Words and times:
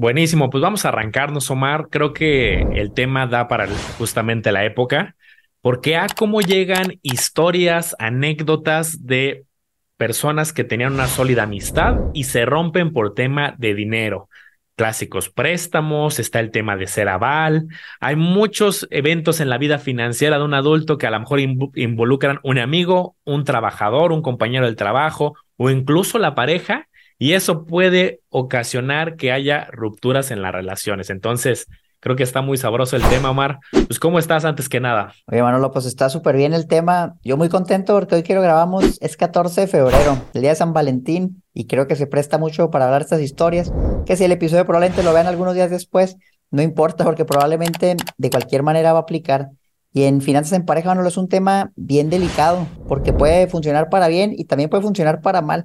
Buenísimo, 0.00 0.48
pues 0.48 0.62
vamos 0.62 0.84
a 0.84 0.90
arrancarnos, 0.90 1.50
Omar. 1.50 1.88
Creo 1.90 2.12
que 2.12 2.60
el 2.60 2.92
tema 2.92 3.26
da 3.26 3.48
para 3.48 3.66
justamente 3.98 4.52
la 4.52 4.64
época, 4.64 5.16
porque 5.60 5.96
a 5.96 6.06
cómo 6.06 6.40
llegan 6.40 7.00
historias, 7.02 7.96
anécdotas 7.98 9.06
de 9.06 9.44
personas 9.96 10.52
que 10.52 10.62
tenían 10.62 10.92
una 10.92 11.08
sólida 11.08 11.42
amistad 11.42 11.96
y 12.14 12.24
se 12.24 12.44
rompen 12.44 12.92
por 12.92 13.14
tema 13.14 13.56
de 13.58 13.74
dinero. 13.74 14.28
Clásicos 14.76 15.30
préstamos, 15.30 16.20
está 16.20 16.38
el 16.38 16.52
tema 16.52 16.76
de 16.76 16.86
ser 16.86 17.08
aval. 17.08 17.66
Hay 17.98 18.14
muchos 18.14 18.86
eventos 18.92 19.40
en 19.40 19.48
la 19.48 19.58
vida 19.58 19.80
financiera 19.80 20.38
de 20.38 20.44
un 20.44 20.54
adulto 20.54 20.96
que 20.96 21.08
a 21.08 21.10
lo 21.10 21.18
mejor 21.18 21.40
involucran 21.40 22.38
un 22.44 22.58
amigo, 22.58 23.16
un 23.24 23.42
trabajador, 23.42 24.12
un 24.12 24.22
compañero 24.22 24.66
del 24.66 24.76
trabajo 24.76 25.34
o 25.56 25.70
incluso 25.70 26.20
la 26.20 26.36
pareja 26.36 26.87
y 27.18 27.32
eso 27.32 27.64
puede 27.64 28.20
ocasionar 28.28 29.16
que 29.16 29.32
haya 29.32 29.68
rupturas 29.72 30.30
en 30.30 30.40
las 30.40 30.52
relaciones. 30.52 31.10
Entonces, 31.10 31.66
creo 32.00 32.16
que 32.16 32.22
está 32.22 32.42
muy 32.42 32.56
sabroso 32.56 32.96
el 32.96 33.02
tema, 33.02 33.30
Omar. 33.30 33.58
Pues, 33.72 33.98
¿cómo 33.98 34.18
estás 34.18 34.44
antes 34.44 34.68
que 34.68 34.80
nada? 34.80 35.12
Oye, 35.26 35.42
Manolo, 35.42 35.70
pues 35.72 35.86
está 35.86 36.08
súper 36.08 36.36
bien 36.36 36.54
el 36.54 36.68
tema. 36.68 37.16
Yo 37.24 37.36
muy 37.36 37.48
contento 37.48 37.94
porque 37.94 38.14
hoy 38.14 38.22
quiero 38.22 38.40
grabamos, 38.40 38.98
es 39.00 39.16
14 39.16 39.62
de 39.62 39.66
febrero, 39.66 40.16
el 40.34 40.42
día 40.42 40.50
de 40.50 40.56
San 40.56 40.72
Valentín, 40.72 41.42
y 41.52 41.66
creo 41.66 41.88
que 41.88 41.96
se 41.96 42.06
presta 42.06 42.38
mucho 42.38 42.70
para 42.70 42.86
hablar 42.86 43.02
estas 43.02 43.20
historias. 43.20 43.72
Que 44.06 44.16
si 44.16 44.24
el 44.24 44.32
episodio 44.32 44.64
probablemente 44.64 45.02
lo 45.02 45.12
vean 45.12 45.26
algunos 45.26 45.54
días 45.54 45.70
después, 45.70 46.16
no 46.50 46.62
importa, 46.62 47.04
porque 47.04 47.24
probablemente 47.24 47.96
de 48.16 48.30
cualquier 48.30 48.62
manera 48.62 48.92
va 48.92 49.00
a 49.00 49.02
aplicar. 49.02 49.50
Y 49.92 50.04
en 50.04 50.20
finanzas 50.20 50.52
en 50.52 50.64
pareja, 50.64 50.90
Manolo, 50.90 51.08
es 51.08 51.16
un 51.16 51.28
tema 51.28 51.72
bien 51.74 52.10
delicado, 52.10 52.66
porque 52.86 53.12
puede 53.12 53.48
funcionar 53.48 53.88
para 53.88 54.06
bien 54.08 54.32
y 54.36 54.44
también 54.44 54.70
puede 54.70 54.82
funcionar 54.82 55.20
para 55.22 55.42
mal. 55.42 55.64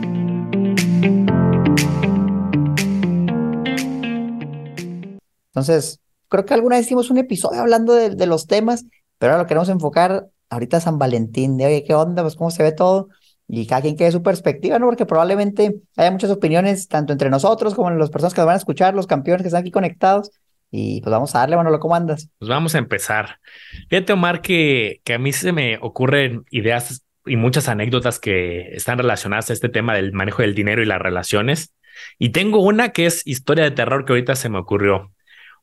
Entonces, 5.51 5.99
creo 6.29 6.45
que 6.45 6.53
alguna 6.53 6.77
vez 6.77 6.85
hicimos 6.85 7.09
un 7.09 7.17
episodio 7.17 7.61
hablando 7.61 7.93
de, 7.93 8.25
los 8.25 8.47
temas, 8.47 8.85
pero 9.17 9.33
ahora 9.33 9.43
lo 9.43 9.47
queremos 9.47 9.69
enfocar 9.69 10.27
ahorita 10.49 10.77
a 10.77 10.81
San 10.81 10.97
Valentín, 10.97 11.57
de 11.57 11.65
oye, 11.65 11.83
¿qué 11.83 11.93
onda? 11.93 12.23
Pues 12.23 12.35
cómo 12.35 12.51
se 12.51 12.63
ve 12.63 12.71
todo 12.71 13.09
y 13.47 13.67
cada 13.67 13.81
quien 13.81 13.97
quede 13.97 14.11
su 14.11 14.23
perspectiva, 14.23 14.79
¿no? 14.79 14.85
Porque 14.85 15.05
probablemente 15.05 15.75
haya 15.97 16.09
muchas 16.09 16.29
opiniones, 16.29 16.87
tanto 16.87 17.11
entre 17.11 17.29
nosotros 17.29 17.75
como 17.75 17.89
en 17.89 17.99
las 17.99 18.09
personas 18.09 18.33
que 18.33 18.39
nos 18.39 18.45
van 18.45 18.53
a 18.53 18.59
escuchar, 18.59 18.93
los 18.93 19.07
campeones 19.07 19.41
que 19.41 19.49
están 19.49 19.61
aquí 19.61 19.71
conectados. 19.71 20.31
Y 20.71 21.01
pues 21.01 21.11
vamos 21.11 21.35
a 21.35 21.39
darle, 21.39 21.57
Manolo, 21.57 21.81
¿cómo 21.81 21.95
andas? 21.95 22.29
Pues 22.39 22.47
vamos 22.47 22.75
a 22.75 22.77
empezar. 22.77 23.39
Fíjate, 23.89 24.13
Omar, 24.13 24.39
que, 24.39 25.01
que 25.03 25.15
a 25.15 25.19
mí 25.19 25.33
se 25.33 25.51
me 25.51 25.77
ocurren 25.81 26.45
ideas 26.49 27.05
y 27.25 27.35
muchas 27.35 27.67
anécdotas 27.67 28.19
que 28.19 28.73
están 28.73 28.97
relacionadas 28.97 29.49
a 29.49 29.53
este 29.53 29.67
tema 29.67 29.95
del 29.95 30.13
manejo 30.13 30.43
del 30.43 30.55
dinero 30.55 30.81
y 30.81 30.85
las 30.85 31.01
relaciones. 31.01 31.73
Y 32.17 32.29
tengo 32.29 32.61
una 32.61 32.93
que 32.93 33.05
es 33.05 33.27
historia 33.27 33.65
de 33.65 33.71
terror 33.71 34.05
que 34.05 34.13
ahorita 34.13 34.35
se 34.35 34.47
me 34.47 34.59
ocurrió 34.59 35.11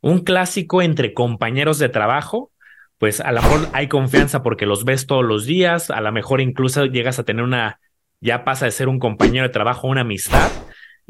un 0.00 0.20
clásico 0.20 0.82
entre 0.82 1.14
compañeros 1.14 1.78
de 1.78 1.88
trabajo, 1.88 2.52
pues 2.98 3.20
a 3.20 3.32
lo 3.32 3.42
mejor 3.42 3.68
hay 3.72 3.88
confianza 3.88 4.42
porque 4.42 4.66
los 4.66 4.84
ves 4.84 5.06
todos 5.06 5.24
los 5.24 5.46
días, 5.46 5.90
a 5.90 6.00
lo 6.00 6.12
mejor 6.12 6.40
incluso 6.40 6.84
llegas 6.86 7.18
a 7.18 7.24
tener 7.24 7.44
una, 7.44 7.80
ya 8.20 8.44
pasa 8.44 8.64
de 8.64 8.72
ser 8.72 8.88
un 8.88 8.98
compañero 8.98 9.46
de 9.46 9.52
trabajo, 9.52 9.86
una 9.86 10.00
amistad. 10.02 10.50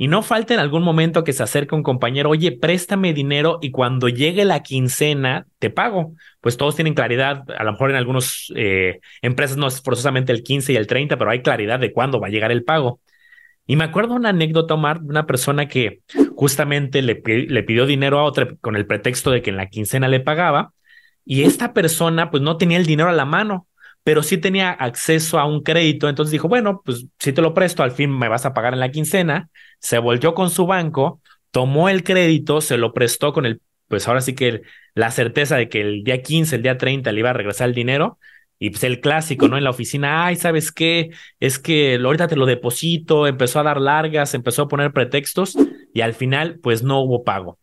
Y 0.01 0.07
no 0.07 0.23
falta 0.23 0.55
en 0.55 0.61
algún 0.61 0.85
momento 0.85 1.25
que 1.25 1.33
se 1.33 1.43
acerque 1.43 1.75
un 1.75 1.83
compañero, 1.83 2.31
oye, 2.31 2.53
préstame 2.53 3.13
dinero 3.13 3.59
y 3.61 3.73
cuando 3.73 4.09
llegue 4.09 4.45
la 4.45 4.63
quincena 4.63 5.47
te 5.59 5.71
pago. 5.71 6.15
Pues 6.41 6.57
todos 6.57 6.77
tienen 6.77 6.95
claridad, 6.95 7.43
a 7.59 7.65
lo 7.65 7.73
mejor 7.73 7.91
en 7.91 7.97
algunas 7.97 8.53
eh, 8.55 9.01
empresas 9.23 9.57
no 9.57 9.67
es 9.67 9.83
forzosamente 9.83 10.31
el 10.31 10.45
15 10.45 10.73
y 10.73 10.77
el 10.77 10.87
30, 10.87 11.17
pero 11.17 11.31
hay 11.33 11.43
claridad 11.43 11.81
de 11.81 11.93
cuándo 11.93 12.21
va 12.21 12.29
a 12.29 12.31
llegar 12.31 12.53
el 12.53 12.63
pago. 12.63 13.01
Y 13.71 13.77
me 13.77 13.85
acuerdo 13.85 14.15
una 14.15 14.31
anécdota, 14.31 14.73
Omar, 14.73 15.03
de 15.03 15.11
una 15.11 15.27
persona 15.27 15.69
que 15.69 16.01
justamente 16.35 17.03
le, 17.03 17.23
le, 17.25 17.63
pidió 17.65 17.85
dinero 17.85 18.19
a 18.19 18.25
otra 18.25 18.57
con 18.63 18.77
el 18.77 18.87
pretexto 18.87 19.31
de 19.31 19.43
que 19.43 19.51
en 19.51 19.59
la 19.59 19.69
quincena 19.69 20.09
le 20.09 20.21
pagaba. 20.21 20.73
Y 21.27 21.43
esta 21.43 21.75
persona 21.75 22.31
pues 22.31 22.43
no 22.43 22.57
tenía 22.57 22.79
el 22.79 22.87
dinero 22.87 23.11
a 23.11 23.13
la 23.13 23.27
mano, 23.27 23.67
pero 24.05 24.23
sí 24.23 24.39
tenía 24.39 24.71
acceso 24.71 25.39
a 25.39 25.45
un 25.45 25.63
crédito. 25.63 26.09
Entonces 26.09 26.33
dijo, 26.33 26.49
bueno, 26.49 26.81
pues 26.83 27.09
si 27.19 27.35
te 27.35 27.43
lo 27.43 27.53
presto, 27.53 27.83
al 27.83 27.91
fin 27.93 28.11
me 28.11 28.29
vas 28.29 28.47
a 28.47 28.55
pagar 28.55 28.73
en 28.73 28.81
la 28.81 28.91
quincena. 28.91 29.51
Se 29.81 29.99
volvió 29.99 30.33
con 30.33 30.49
su 30.49 30.65
banco, 30.67 31.21
tomó 31.51 31.91
el 31.91 32.05
crédito, 32.05 32.63
se 32.63 32.79
lo 32.79 32.95
prestó 32.95 33.35
con 33.35 33.45
el, 33.45 33.61
pues 33.87 34.09
ahora 34.09 34.23
sí 34.23 34.35
que 34.35 34.63
la 34.95 35.11
certeza 35.11 35.57
de 35.57 35.69
que 35.69 35.83
el 35.83 36.05
día 36.05 36.23
15, 36.23 36.57
el 36.57 36.63
día 36.63 36.79
30 36.79 37.13
le 37.13 37.21
iba 37.21 37.31
a 37.31 37.35
regresar 37.35 37.69
el 37.69 37.75
dinero 37.75 38.19
y 38.59 38.71
pues 38.71 38.83
el 38.85 39.01
clásico, 39.01 39.49
¿no? 39.49 39.57
En 39.57 39.65
la 39.65 39.71
oficina, 39.71 40.27
ay, 40.27 40.37
¿sabes 40.37 40.73
qué? 40.73 41.11
Es 41.41 41.59
que 41.59 41.97
ahorita 41.97 42.29
te 42.29 42.37
lo 42.37 42.47
deposito, 42.47 43.27
empezó 43.27 43.61
a 43.61 43.63
dar 43.63 43.81
largas, 43.81 44.35
empezó 44.35 44.63
a 44.63 44.69
poner 44.69 44.93
pretextos 44.93 45.57
y 45.95 46.01
al 46.01 46.15
final, 46.15 46.59
pues 46.61 46.83
no 46.83 47.01
hubo 47.01 47.25
pago. 47.25 47.59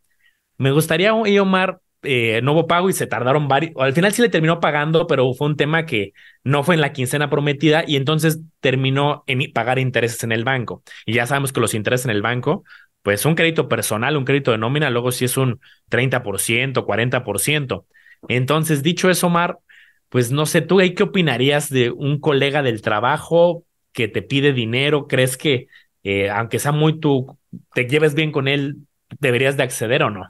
Me 0.57 0.71
gustaría, 0.71 1.13
Omar, 1.13 1.79
eh, 2.03 2.39
no 2.43 2.53
hubo 2.53 2.67
pago 2.67 2.89
y 2.89 2.93
se 2.93 3.07
tardaron 3.07 3.47
varios, 3.47 3.73
al 3.77 3.93
final 3.93 4.13
sí 4.13 4.21
le 4.21 4.29
terminó 4.29 4.59
pagando, 4.59 5.07
pero 5.07 5.33
fue 5.33 5.47
un 5.47 5.57
tema 5.57 5.85
que 5.85 6.13
no 6.43 6.63
fue 6.63 6.75
en 6.75 6.81
la 6.81 6.93
quincena 6.93 7.29
prometida 7.29 7.83
y 7.85 7.95
entonces 7.97 8.39
terminó 8.59 9.23
en 9.27 9.51
pagar 9.51 9.79
intereses 9.79 10.23
en 10.23 10.31
el 10.31 10.43
banco. 10.43 10.83
Y 11.05 11.13
ya 11.13 11.25
sabemos 11.25 11.51
que 11.51 11.59
los 11.59 11.73
intereses 11.73 12.05
en 12.05 12.11
el 12.11 12.21
banco, 12.21 12.63
pues 13.01 13.25
un 13.25 13.35
crédito 13.35 13.67
personal, 13.67 14.17
un 14.17 14.25
crédito 14.25 14.51
de 14.51 14.57
nómina, 14.57 14.89
luego 14.89 15.11
sí 15.11 15.25
es 15.25 15.35
un 15.37 15.59
30%, 15.89 16.85
40%. 16.85 17.85
Entonces, 18.27 18.81
dicho 18.81 19.09
eso, 19.09 19.27
Omar, 19.27 19.59
pues 20.15 20.31
no 20.31 20.45
sé, 20.45 20.61
¿tú 20.61 20.77
qué 20.95 21.03
opinarías 21.03 21.69
de 21.69 21.91
un 21.91 22.21
colega 22.21 22.63
del 22.63 22.81
trabajo 22.81 23.65
que 23.91 24.07
te 24.07 24.21
pide 24.21 24.53
dinero? 24.53 25.07
¿Crees 25.07 25.35
que, 25.35 25.67
eh, 26.05 26.29
aunque 26.29 26.57
sea 26.57 26.71
muy 26.71 27.01
tú, 27.01 27.37
te 27.73 27.85
lleves 27.85 28.13
bien 28.13 28.31
con 28.31 28.47
él, 28.47 28.77
deberías 29.19 29.57
de 29.57 29.63
acceder 29.63 30.03
o 30.03 30.09
no? 30.09 30.29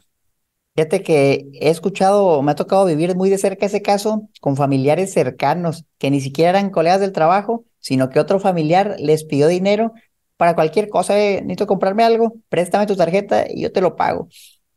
Fíjate 0.76 1.04
que 1.04 1.46
he 1.54 1.70
escuchado, 1.70 2.42
me 2.42 2.54
ha 2.54 2.56
tocado 2.56 2.84
vivir 2.88 3.16
muy 3.16 3.30
de 3.30 3.38
cerca 3.38 3.68
ese 3.68 3.84
caso 3.84 4.28
con 4.42 4.56
familiares 4.56 5.14
cercanos 5.14 5.86
que 6.00 6.10
ni 6.10 6.20
siquiera 6.20 6.50
eran 6.50 6.72
colegas 6.72 7.00
del 7.00 7.12
trabajo, 7.12 7.64
sino 7.78 8.10
que 8.10 8.20
otro 8.20 8.40
familiar 8.40 8.96
les 8.98 9.24
pidió 9.24 9.48
dinero 9.48 9.94
para 10.36 10.56
cualquier 10.56 10.90
cosa. 10.90 11.16
Eh, 11.16 11.44
necesito 11.44 11.68
comprarme 11.68 12.04
algo, 12.04 12.34
préstame 12.50 12.88
tu 12.88 12.96
tarjeta 12.96 13.46
y 13.48 13.62
yo 13.62 13.72
te 13.72 13.82
lo 13.82 13.96
pago. 13.96 14.30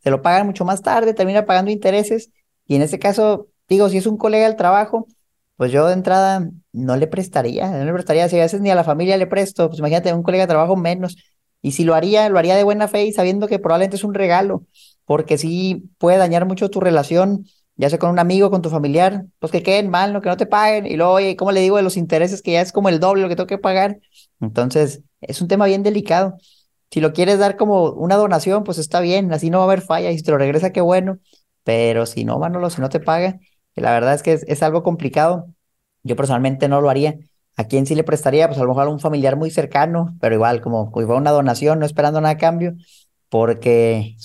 Se 0.03 0.11
lo 0.11 0.21
pagan 0.21 0.45
mucho 0.45 0.65
más 0.65 0.83
tarde, 0.83 1.15
termina 1.15 1.47
pagando 1.47 1.71
intereses 1.71 2.29
y 2.67 2.75
en 2.75 2.83
ese 2.83 2.99
caso 2.99 3.47
Digo, 3.69 3.87
si 3.89 3.97
es 3.97 4.07
un 4.07 4.17
colega 4.17 4.45
del 4.45 4.55
trabajo, 4.55 5.07
pues 5.55 5.71
yo 5.71 5.87
de 5.87 5.93
entrada 5.93 6.49
no 6.71 6.95
le 6.97 7.07
prestaría, 7.07 7.69
no 7.69 7.85
le 7.85 7.93
prestaría, 7.93 8.27
si 8.29 8.37
a 8.37 8.43
veces 8.43 8.61
ni 8.61 8.71
a 8.71 8.75
la 8.75 8.83
familia 8.83 9.17
le 9.17 9.27
presto, 9.27 9.67
pues 9.67 9.79
imagínate, 9.79 10.13
un 10.13 10.23
colega 10.23 10.43
de 10.43 10.47
trabajo 10.47 10.75
menos. 10.75 11.17
Y 11.61 11.73
si 11.73 11.83
lo 11.83 11.95
haría, 11.95 12.29
lo 12.29 12.39
haría 12.39 12.55
de 12.55 12.63
buena 12.63 12.87
fe 12.87 13.05
y 13.05 13.11
sabiendo 13.11 13.47
que 13.47 13.59
probablemente 13.59 13.97
es 13.97 14.03
un 14.03 14.13
regalo, 14.13 14.65
porque 15.05 15.37
sí 15.37 15.89
puede 15.97 16.17
dañar 16.17 16.45
mucho 16.45 16.69
tu 16.69 16.79
relación, 16.79 17.45
ya 17.75 17.89
sea 17.89 17.99
con 17.99 18.09
un 18.09 18.19
amigo, 18.19 18.49
con 18.49 18.61
tu 18.61 18.69
familiar, 18.69 19.25
pues 19.39 19.51
que 19.51 19.61
queden 19.61 19.89
mal, 19.89 20.13
¿no? 20.13 20.21
que 20.21 20.29
no 20.29 20.37
te 20.37 20.45
paguen. 20.45 20.85
Y 20.85 20.95
luego, 20.95 21.13
oye, 21.13 21.35
¿cómo 21.35 21.51
le 21.51 21.61
digo 21.61 21.77
de 21.77 21.83
los 21.83 21.97
intereses 21.97 22.41
que 22.41 22.53
ya 22.53 22.61
es 22.61 22.71
como 22.71 22.89
el 22.89 22.99
doble 22.99 23.21
lo 23.21 23.29
que 23.29 23.35
tengo 23.35 23.47
que 23.47 23.57
pagar? 23.57 23.99
Entonces, 24.39 25.01
es 25.21 25.41
un 25.41 25.47
tema 25.47 25.65
bien 25.65 25.83
delicado. 25.83 26.37
Si 26.91 27.01
lo 27.01 27.13
quieres 27.13 27.37
dar 27.37 27.57
como 27.57 27.91
una 27.91 28.15
donación, 28.15 28.63
pues 28.63 28.77
está 28.77 28.99
bien, 29.01 29.31
así 29.33 29.49
no 29.49 29.59
va 29.59 29.65
a 29.65 29.67
haber 29.67 29.81
falla. 29.81 30.11
Y 30.11 30.17
si 30.17 30.23
te 30.23 30.31
lo 30.31 30.37
regresa, 30.37 30.71
qué 30.71 30.81
bueno. 30.81 31.19
Pero 31.63 32.05
si 32.05 32.25
no, 32.25 32.39
Manolo, 32.39 32.69
si 32.69 32.81
no 32.81 32.89
te 32.89 32.99
paga, 32.99 33.39
la 33.79 33.91
verdad 33.91 34.13
es 34.13 34.23
que 34.23 34.39
es, 34.45 34.63
algo 34.63 34.83
complicado. 34.83 35.47
Yo 36.03 36.15
personalmente 36.15 36.67
no 36.67 36.81
lo 36.81 36.89
haría. 36.89 37.17
¿A 37.57 37.65
quién 37.65 37.85
sí 37.85 37.95
le 37.95 38.03
prestaría? 38.03 38.47
Pues 38.47 38.59
a 38.59 38.63
lo 38.63 38.69
mejor 38.69 38.87
a 38.87 38.89
un 38.89 38.99
familiar 38.99 39.35
muy 39.35 39.51
cercano, 39.51 40.15
pero 40.21 40.35
igual, 40.35 40.61
como, 40.61 40.91
como 40.91 41.15
una 41.15 41.31
donación, 41.31 41.79
no 41.79 41.85
esperando 41.85 42.21
nada 42.21 42.35
a 42.35 42.37
cambio, 42.37 42.75
porque 43.29 44.15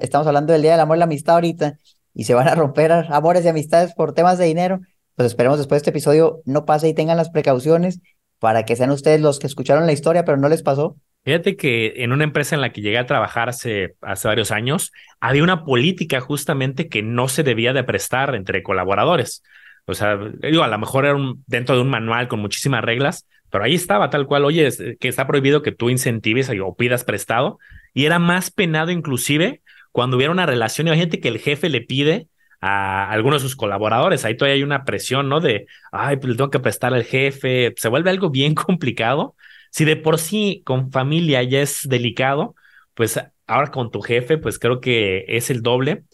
estamos 0.00 0.26
hablando 0.26 0.52
del 0.52 0.62
Día 0.62 0.72
del 0.72 0.80
Amor 0.80 0.96
y 0.96 1.00
la 1.00 1.04
Amistad 1.04 1.34
ahorita, 1.34 1.78
y 2.14 2.24
se 2.24 2.34
van 2.34 2.48
a 2.48 2.54
romper 2.54 2.92
amores 3.10 3.44
y 3.44 3.48
amistades 3.48 3.94
por 3.94 4.14
temas 4.14 4.38
de 4.38 4.46
dinero. 4.46 4.80
Pues 5.14 5.26
esperemos 5.26 5.58
después 5.58 5.76
de 5.76 5.82
este 5.82 5.90
episodio 5.90 6.40
no 6.46 6.64
pase 6.64 6.88
y 6.88 6.94
tengan 6.94 7.18
las 7.18 7.30
precauciones 7.30 8.00
para 8.42 8.64
que 8.64 8.74
sean 8.74 8.90
ustedes 8.90 9.20
los 9.20 9.38
que 9.38 9.46
escucharon 9.46 9.86
la 9.86 9.92
historia, 9.92 10.24
pero 10.24 10.36
no 10.36 10.48
les 10.48 10.64
pasó. 10.64 10.96
Fíjate 11.24 11.56
que 11.56 11.92
en 11.98 12.10
una 12.10 12.24
empresa 12.24 12.56
en 12.56 12.60
la 12.60 12.72
que 12.72 12.80
llegué 12.80 12.98
a 12.98 13.06
trabajar 13.06 13.48
hace, 13.48 13.94
hace 14.00 14.26
varios 14.26 14.50
años, 14.50 14.90
había 15.20 15.44
una 15.44 15.64
política 15.64 16.20
justamente 16.20 16.88
que 16.88 17.02
no 17.04 17.28
se 17.28 17.44
debía 17.44 17.72
de 17.72 17.84
prestar 17.84 18.34
entre 18.34 18.64
colaboradores. 18.64 19.44
O 19.86 19.94
sea, 19.94 20.18
digo, 20.40 20.64
a 20.64 20.66
lo 20.66 20.76
mejor 20.76 21.04
era 21.04 21.14
un, 21.14 21.44
dentro 21.46 21.76
de 21.76 21.82
un 21.82 21.90
manual 21.90 22.26
con 22.26 22.40
muchísimas 22.40 22.82
reglas, 22.82 23.28
pero 23.48 23.62
ahí 23.62 23.76
estaba 23.76 24.10
tal 24.10 24.26
cual, 24.26 24.44
oye, 24.44 24.68
que 24.98 25.06
está 25.06 25.28
prohibido 25.28 25.62
que 25.62 25.70
tú 25.70 25.88
incentives 25.88 26.50
o 26.60 26.74
pidas 26.74 27.04
prestado, 27.04 27.60
y 27.94 28.06
era 28.06 28.18
más 28.18 28.50
penado 28.50 28.90
inclusive 28.90 29.62
cuando 29.92 30.16
hubiera 30.16 30.32
una 30.32 30.46
relación, 30.46 30.88
imagínate 30.88 31.20
que 31.20 31.28
el 31.28 31.38
jefe 31.38 31.68
le 31.68 31.82
pide 31.82 32.26
a 32.62 33.10
algunos 33.10 33.42
de 33.42 33.48
sus 33.48 33.56
colaboradores, 33.56 34.24
ahí 34.24 34.36
todavía 34.36 34.54
hay 34.54 34.62
una 34.62 34.84
presión, 34.84 35.28
¿no? 35.28 35.40
De, 35.40 35.66
ay, 35.90 36.16
pues 36.16 36.30
le 36.30 36.36
tengo 36.36 36.50
que 36.50 36.60
prestar 36.60 36.94
al 36.94 37.04
jefe, 37.04 37.74
se 37.76 37.88
vuelve 37.88 38.10
algo 38.10 38.30
bien 38.30 38.54
complicado. 38.56 39.36
Si 39.70 39.84
de 39.84 39.96
por 39.96 40.18
sí 40.18 40.62
con 40.64 40.92
familia 40.92 41.42
ya 41.42 41.60
es 41.60 41.88
delicado, 41.88 42.54
pues 42.94 43.20
ahora 43.46 43.70
con 43.70 43.90
tu 43.90 44.00
jefe, 44.00 44.38
pues 44.38 44.58
creo 44.58 44.80
que 44.80 45.24
es 45.28 45.50
el 45.50 45.62
doble. 45.62 46.04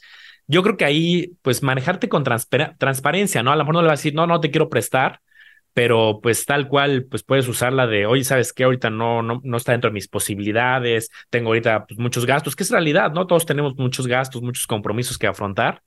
Yo 0.46 0.62
creo 0.62 0.76
que 0.78 0.86
ahí, 0.86 1.32
pues 1.42 1.62
manejarte 1.62 2.08
con 2.08 2.24
transparencia, 2.24 3.42
¿no? 3.42 3.52
A 3.52 3.56
lo 3.56 3.64
mejor 3.64 3.74
no 3.74 3.82
le 3.82 3.88
vas 3.88 4.00
a 4.00 4.02
decir, 4.02 4.14
no, 4.14 4.26
no 4.26 4.40
te 4.40 4.50
quiero 4.50 4.70
prestar, 4.70 5.20
pero 5.74 6.20
pues 6.22 6.46
tal 6.46 6.68
cual, 6.68 7.04
pues 7.10 7.22
puedes 7.22 7.46
usarla 7.48 7.86
de, 7.86 8.06
oye, 8.06 8.24
¿sabes 8.24 8.52
qué? 8.54 8.64
Ahorita 8.64 8.90
no, 8.90 9.22
no, 9.22 9.40
no 9.44 9.56
está 9.58 9.72
dentro 9.72 9.90
de 9.90 9.94
mis 9.94 10.08
posibilidades, 10.08 11.10
tengo 11.30 11.48
ahorita 11.50 11.86
pues, 11.86 11.98
muchos 11.98 12.24
gastos, 12.26 12.56
que 12.56 12.62
es 12.62 12.70
realidad, 12.70 13.12
¿no? 13.12 13.26
Todos 13.26 13.44
tenemos 13.44 13.76
muchos 13.76 14.06
gastos, 14.06 14.40
muchos 14.42 14.66
compromisos 14.66 15.18
que 15.18 15.26
afrontar. 15.26 15.82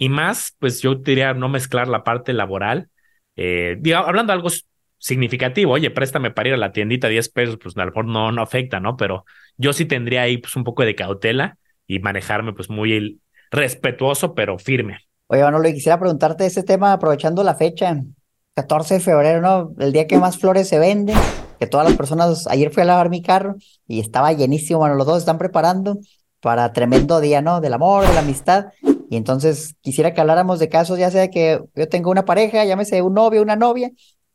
Y 0.00 0.08
más, 0.08 0.56
pues 0.58 0.80
yo 0.80 0.94
diría 0.94 1.34
no 1.34 1.50
mezclar 1.50 1.86
la 1.86 2.04
parte 2.04 2.32
laboral. 2.32 2.88
Eh, 3.36 3.76
hablando 3.94 4.32
de 4.32 4.36
algo 4.38 4.48
significativo, 4.96 5.72
oye, 5.72 5.90
préstame 5.90 6.30
para 6.30 6.48
ir 6.48 6.54
a 6.54 6.56
la 6.56 6.72
tiendita 6.72 7.06
10 7.06 7.28
pesos, 7.28 7.58
pues 7.62 7.76
a 7.76 7.80
lo 7.80 7.86
mejor 7.86 8.06
no, 8.06 8.32
no 8.32 8.40
afecta, 8.40 8.80
¿no? 8.80 8.96
Pero 8.96 9.26
yo 9.58 9.74
sí 9.74 9.84
tendría 9.84 10.22
ahí 10.22 10.38
pues 10.38 10.56
un 10.56 10.64
poco 10.64 10.86
de 10.86 10.94
cautela 10.94 11.58
y 11.86 11.98
manejarme 11.98 12.54
pues 12.54 12.70
muy 12.70 13.20
respetuoso, 13.50 14.34
pero 14.34 14.58
firme. 14.58 15.00
Oye, 15.26 15.42
bueno, 15.42 15.58
le 15.58 15.74
quisiera 15.74 16.00
preguntarte 16.00 16.46
ese 16.46 16.62
tema 16.62 16.94
aprovechando 16.94 17.44
la 17.44 17.54
fecha. 17.54 18.00
14 18.54 18.94
de 18.94 19.00
febrero, 19.00 19.42
¿no? 19.42 19.74
El 19.78 19.92
día 19.92 20.06
que 20.06 20.16
más 20.16 20.38
flores 20.38 20.66
se 20.66 20.78
venden, 20.78 21.18
que 21.58 21.66
todas 21.66 21.86
las 21.86 21.98
personas, 21.98 22.46
ayer 22.46 22.70
fui 22.70 22.84
a 22.84 22.86
lavar 22.86 23.10
mi 23.10 23.20
carro 23.20 23.56
y 23.86 24.00
estaba 24.00 24.32
llenísimo, 24.32 24.78
bueno, 24.78 24.94
los 24.94 25.06
dos 25.06 25.18
están 25.18 25.36
preparando 25.36 25.98
para 26.40 26.72
tremendo 26.72 27.20
día, 27.20 27.42
¿no? 27.42 27.60
Del 27.60 27.74
amor, 27.74 28.08
de 28.08 28.14
la 28.14 28.20
amistad. 28.20 28.72
Y 29.10 29.16
entonces 29.16 29.74
quisiera 29.80 30.14
que 30.14 30.20
habláramos 30.20 30.60
de 30.60 30.68
casos, 30.68 30.96
ya 30.96 31.10
sea 31.10 31.30
que 31.30 31.60
yo 31.74 31.88
tengo 31.88 32.12
una 32.12 32.24
pareja, 32.24 32.64
llámese 32.64 33.02
un 33.02 33.14
novio, 33.14 33.42
una 33.42 33.56
novia, 33.56 33.90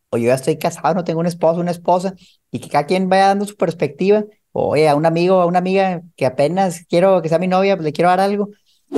o 0.09 0.17
yo 0.17 0.25
ya 0.27 0.33
estoy 0.33 0.57
casado, 0.57 0.93
no 0.93 1.05
tengo 1.05 1.21
un 1.21 1.27
esposo, 1.27 1.61
una 1.61 1.71
esposa, 1.71 2.13
y 2.51 2.59
que 2.59 2.67
cada 2.67 2.85
quien 2.85 3.07
vaya 3.07 3.27
dando 3.27 3.45
su 3.45 3.55
perspectiva, 3.55 4.25
o 4.51 4.71
oye, 4.71 4.89
a 4.89 4.95
un 4.95 5.05
amigo, 5.05 5.39
a 5.39 5.45
una 5.45 5.59
amiga 5.59 6.01
que 6.17 6.25
apenas 6.25 6.83
quiero 6.89 7.21
que 7.21 7.29
sea 7.29 7.39
mi 7.39 7.47
novia, 7.47 7.77
pues 7.77 7.85
le 7.85 7.93
quiero 7.93 8.09
dar 8.09 8.19
algo. 8.19 8.49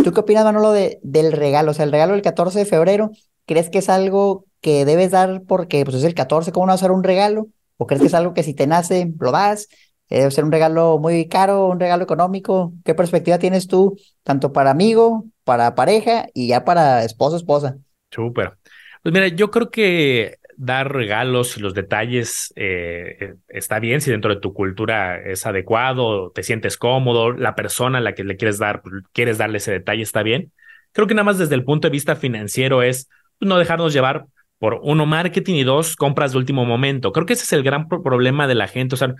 ¿Tú 0.03 0.11
qué 0.13 0.19
opinas, 0.19 0.45
Manolo, 0.45 0.71
de, 0.71 0.99
del 1.03 1.31
regalo? 1.31 1.69
O 1.69 1.73
sea, 1.75 1.85
el 1.85 1.91
regalo 1.91 2.13
del 2.13 2.23
14 2.23 2.57
de 2.57 2.65
febrero, 2.65 3.11
¿crees 3.45 3.69
que 3.69 3.77
es 3.77 3.89
algo 3.89 4.45
que 4.61 4.83
debes 4.83 5.11
dar 5.11 5.43
porque 5.47 5.85
pues, 5.85 5.97
es 5.97 6.03
el 6.05 6.15
14, 6.15 6.51
¿cómo 6.51 6.65
no 6.65 6.73
vas 6.73 6.81
a 6.81 6.85
dar 6.87 6.91
un 6.91 7.03
regalo? 7.03 7.49
¿O 7.77 7.85
crees 7.85 8.01
que 8.01 8.07
es 8.07 8.15
algo 8.15 8.33
que 8.33 8.41
si 8.41 8.55
te 8.55 8.65
nace, 8.65 9.13
lo 9.19 9.31
das? 9.31 9.67
Eh, 10.09 10.19
debe 10.19 10.31
ser 10.31 10.45
un 10.45 10.51
regalo 10.51 10.97
muy 10.99 11.27
caro, 11.27 11.67
un 11.67 11.79
regalo 11.79 12.03
económico. 12.03 12.73
¿Qué 12.85 12.95
perspectiva 12.95 13.39
tienes 13.39 13.67
tú, 13.67 13.97
tanto 14.23 14.53
para 14.53 14.71
amigo, 14.71 15.25
para 15.43 15.75
pareja 15.75 16.27
y 16.33 16.47
ya 16.47 16.63
para 16.65 17.03
esposo, 17.03 17.35
esposa? 17.35 17.77
Súper. 18.11 18.57
Pues 19.03 19.13
mira, 19.13 19.27
yo 19.27 19.51
creo 19.51 19.69
que 19.69 20.37
dar 20.57 20.91
regalos 20.91 21.55
y 21.55 21.61
los 21.61 21.73
detalles 21.73 22.51
eh, 22.55 23.17
eh, 23.19 23.33
está 23.47 23.79
bien 23.79 24.01
si 24.01 24.09
dentro 24.09 24.33
de 24.33 24.41
tu 24.41 24.53
cultura 24.53 25.17
es 25.21 25.45
adecuado, 25.45 26.31
te 26.31 26.41
sientes 26.41 26.77
cómodo, 26.77 27.31
la 27.31 27.53
persona 27.53 27.99
a 27.99 28.01
la 28.01 28.15
que 28.15 28.23
le 28.23 28.37
quieres 28.37 28.57
dar, 28.57 28.81
quieres 29.13 29.37
darle 29.37 29.59
ese 29.59 29.71
detalle 29.71 30.01
está 30.01 30.23
bien. 30.23 30.51
Creo 30.93 31.05
que 31.05 31.13
nada 31.13 31.25
más 31.25 31.37
desde 31.37 31.55
el 31.55 31.63
punto 31.63 31.87
de 31.87 31.91
vista 31.91 32.15
financiero 32.15 32.81
es 32.81 33.07
pues, 33.37 33.47
no 33.47 33.59
dejarnos 33.59 33.93
llevar 33.93 34.25
por 34.59 34.79
uno, 34.81 35.05
marketing 35.05 35.55
y 35.55 35.63
dos, 35.63 35.95
compras 35.95 36.31
de 36.31 36.39
último 36.39 36.65
momento. 36.65 37.11
Creo 37.11 37.25
que 37.25 37.33
ese 37.33 37.43
es 37.43 37.53
el 37.53 37.63
gran 37.63 37.87
problema 37.87 38.47
de 38.47 38.55
la 38.55 38.67
gente. 38.67 38.95
O 38.95 38.97
sea, 38.97 39.13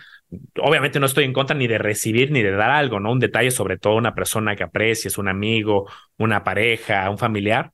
obviamente 0.62 1.00
no 1.00 1.06
estoy 1.06 1.26
en 1.26 1.34
contra 1.34 1.56
ni 1.56 1.68
de 1.68 1.78
recibir 1.78 2.32
ni 2.32 2.42
de 2.42 2.52
dar 2.52 2.72
algo, 2.72 3.00
¿no? 3.00 3.12
Un 3.12 3.20
detalle, 3.20 3.52
sobre 3.52 3.78
todo 3.78 3.96
una 3.96 4.16
persona 4.16 4.56
que 4.56 4.64
aprecies, 4.64 5.18
un 5.18 5.28
amigo, 5.28 5.90
una 6.18 6.44
pareja, 6.44 7.10
un 7.10 7.18
familiar. 7.18 7.72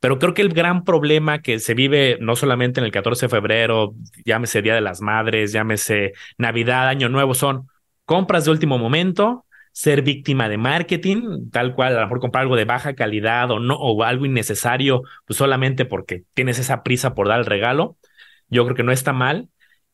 Pero 0.00 0.18
creo 0.18 0.34
que 0.34 0.42
el 0.42 0.50
gran 0.54 0.84
problema 0.84 1.42
que 1.42 1.58
se 1.58 1.74
vive 1.74 2.16
no 2.20 2.36
solamente 2.36 2.80
en 2.80 2.86
el 2.86 2.92
14 2.92 3.26
de 3.26 3.30
febrero, 3.30 3.94
llámese 4.24 4.62
Día 4.62 4.74
de 4.74 4.80
las 4.80 5.02
Madres, 5.02 5.52
llámese 5.52 6.12
Navidad, 6.38 6.88
Año 6.88 7.08
Nuevo, 7.08 7.34
son 7.34 7.68
compras 8.06 8.46
de 8.46 8.50
último 8.52 8.78
momento, 8.78 9.44
ser 9.72 10.02
víctima 10.02 10.48
de 10.48 10.58
marketing, 10.58 11.50
tal 11.50 11.74
cual, 11.74 11.96
a 11.96 12.00
lo 12.00 12.06
mejor 12.06 12.20
comprar 12.20 12.42
algo 12.42 12.56
de 12.56 12.64
baja 12.64 12.94
calidad 12.94 13.50
o 13.50 13.60
no, 13.60 13.76
o 13.76 14.02
algo 14.02 14.26
innecesario, 14.26 15.02
pues 15.26 15.36
solamente 15.36 15.84
porque 15.84 16.24
tienes 16.34 16.58
esa 16.58 16.82
prisa 16.82 17.14
por 17.14 17.28
dar 17.28 17.40
el 17.40 17.46
regalo. 17.46 17.96
Yo 18.48 18.64
creo 18.64 18.76
que 18.76 18.82
no 18.82 18.92
está 18.92 19.12
mal. 19.12 19.48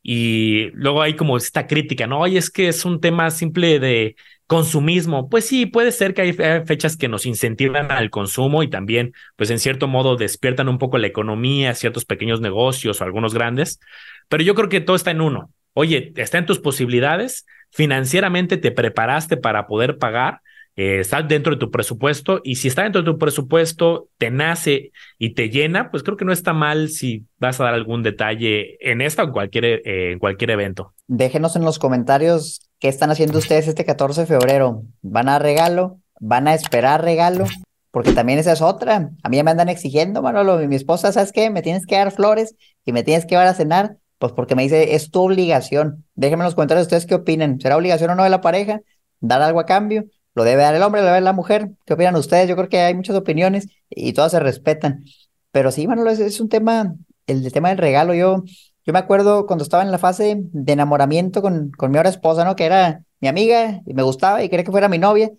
Y 0.08 0.70
luego 0.74 1.02
hay 1.02 1.14
como 1.16 1.36
esta 1.36 1.66
crítica, 1.66 2.06
¿no? 2.06 2.20
Oye, 2.20 2.38
es 2.38 2.50
que 2.50 2.68
es 2.68 2.84
un 2.84 3.00
tema 3.00 3.30
simple 3.30 3.80
de 3.80 4.14
consumismo. 4.46 5.28
Pues 5.28 5.46
sí, 5.46 5.66
puede 5.66 5.90
ser 5.90 6.14
que 6.14 6.22
hay 6.22 6.32
fechas 6.64 6.96
que 6.96 7.08
nos 7.08 7.26
incentivan 7.26 7.90
al 7.90 8.10
consumo 8.10 8.62
y 8.62 8.70
también, 8.70 9.14
pues 9.34 9.50
en 9.50 9.58
cierto 9.58 9.88
modo, 9.88 10.16
despiertan 10.16 10.68
un 10.68 10.78
poco 10.78 10.98
la 10.98 11.08
economía, 11.08 11.74
ciertos 11.74 12.04
pequeños 12.04 12.40
negocios 12.40 13.00
o 13.00 13.04
algunos 13.04 13.34
grandes. 13.34 13.80
Pero 14.28 14.44
yo 14.44 14.54
creo 14.54 14.68
que 14.68 14.80
todo 14.80 14.94
está 14.94 15.10
en 15.10 15.20
uno. 15.22 15.50
Oye, 15.78 16.14
está 16.16 16.38
en 16.38 16.46
tus 16.46 16.58
posibilidades, 16.58 17.44
financieramente 17.70 18.56
te 18.56 18.70
preparaste 18.70 19.36
para 19.36 19.66
poder 19.66 19.98
pagar, 19.98 20.40
eh, 20.74 21.00
está 21.00 21.20
dentro 21.20 21.52
de 21.52 21.58
tu 21.58 21.70
presupuesto 21.70 22.40
y 22.42 22.54
si 22.54 22.68
está 22.68 22.84
dentro 22.84 23.02
de 23.02 23.12
tu 23.12 23.18
presupuesto, 23.18 24.08
te 24.16 24.30
nace 24.30 24.92
y 25.18 25.34
te 25.34 25.50
llena, 25.50 25.90
pues 25.90 26.02
creo 26.02 26.16
que 26.16 26.24
no 26.24 26.32
está 26.32 26.54
mal 26.54 26.88
si 26.88 27.26
vas 27.38 27.60
a 27.60 27.64
dar 27.64 27.74
algún 27.74 28.02
detalle 28.02 28.78
en 28.80 29.02
esta 29.02 29.22
o 29.22 29.26
en 29.26 29.32
cualquier, 29.32 29.64
eh, 29.66 30.12
en 30.12 30.18
cualquier 30.18 30.52
evento. 30.52 30.94
Déjenos 31.08 31.56
en 31.56 31.62
los 31.66 31.78
comentarios 31.78 32.62
qué 32.78 32.88
están 32.88 33.10
haciendo 33.10 33.36
ustedes 33.36 33.68
este 33.68 33.84
14 33.84 34.22
de 34.22 34.26
febrero. 34.26 34.82
¿Van 35.02 35.28
a 35.28 35.38
regalo? 35.38 35.98
¿Van 36.20 36.48
a 36.48 36.54
esperar 36.54 37.04
regalo? 37.04 37.44
Porque 37.90 38.12
también 38.12 38.38
esa 38.38 38.52
es 38.52 38.62
otra. 38.62 39.10
A 39.22 39.28
mí 39.28 39.42
me 39.42 39.50
andan 39.50 39.68
exigiendo, 39.68 40.22
Manolo, 40.22 40.56
mi 40.56 40.76
esposa, 40.76 41.12
¿sabes 41.12 41.32
qué? 41.32 41.50
Me 41.50 41.60
tienes 41.60 41.84
que 41.84 41.96
dar 41.96 42.12
flores 42.12 42.54
y 42.86 42.92
me 42.92 43.02
tienes 43.02 43.26
que 43.26 43.32
llevar 43.32 43.48
a 43.48 43.52
cenar. 43.52 43.98
Pues 44.18 44.32
porque 44.32 44.54
me 44.54 44.62
dice, 44.62 44.94
es 44.94 45.10
tu 45.10 45.22
obligación. 45.22 46.04
Déjenme 46.14 46.42
en 46.42 46.46
los 46.46 46.54
comentarios 46.54 46.86
ustedes 46.86 47.06
qué 47.06 47.14
opinan. 47.14 47.60
¿Será 47.60 47.76
obligación 47.76 48.10
o 48.10 48.14
no 48.14 48.24
de 48.24 48.30
la 48.30 48.40
pareja 48.40 48.80
dar 49.20 49.42
algo 49.42 49.60
a 49.60 49.66
cambio? 49.66 50.04
¿Lo 50.34 50.44
debe 50.44 50.62
dar 50.62 50.74
el 50.74 50.82
hombre, 50.82 51.00
lo 51.00 51.06
debe 51.06 51.16
dar 51.16 51.22
la 51.22 51.32
mujer? 51.32 51.70
¿Qué 51.84 51.94
opinan 51.94 52.16
ustedes? 52.16 52.48
Yo 52.48 52.56
creo 52.56 52.68
que 52.68 52.80
hay 52.80 52.94
muchas 52.94 53.16
opiniones 53.16 53.68
y 53.90 54.12
todas 54.12 54.32
se 54.32 54.40
respetan. 54.40 55.04
Pero 55.50 55.70
sí, 55.70 55.86
bueno, 55.86 56.08
es, 56.08 56.40
un 56.40 56.48
tema, 56.48 56.94
el, 57.26 57.50
tema 57.52 57.70
del 57.70 57.78
regalo. 57.78 58.14
Yo, 58.14 58.44
yo 58.84 58.92
me 58.92 58.98
acuerdo 58.98 59.46
cuando 59.46 59.62
estaba 59.64 59.82
en 59.82 59.90
la 59.90 59.98
fase 59.98 60.36
de 60.38 60.72
enamoramiento 60.72 61.42
con, 61.42 61.70
con 61.72 61.90
mi 61.90 61.96
ahora 61.98 62.10
esposa, 62.10 62.44
¿no? 62.44 62.56
Que 62.56 62.66
era 62.66 63.02
mi 63.20 63.28
amiga 63.28 63.80
y 63.86 63.94
me 63.94 64.02
gustaba 64.02 64.42
y 64.42 64.48
quería 64.48 64.64
que 64.64 64.70
fuera 64.70 64.88
mi 64.88 64.98
novia. 64.98 65.30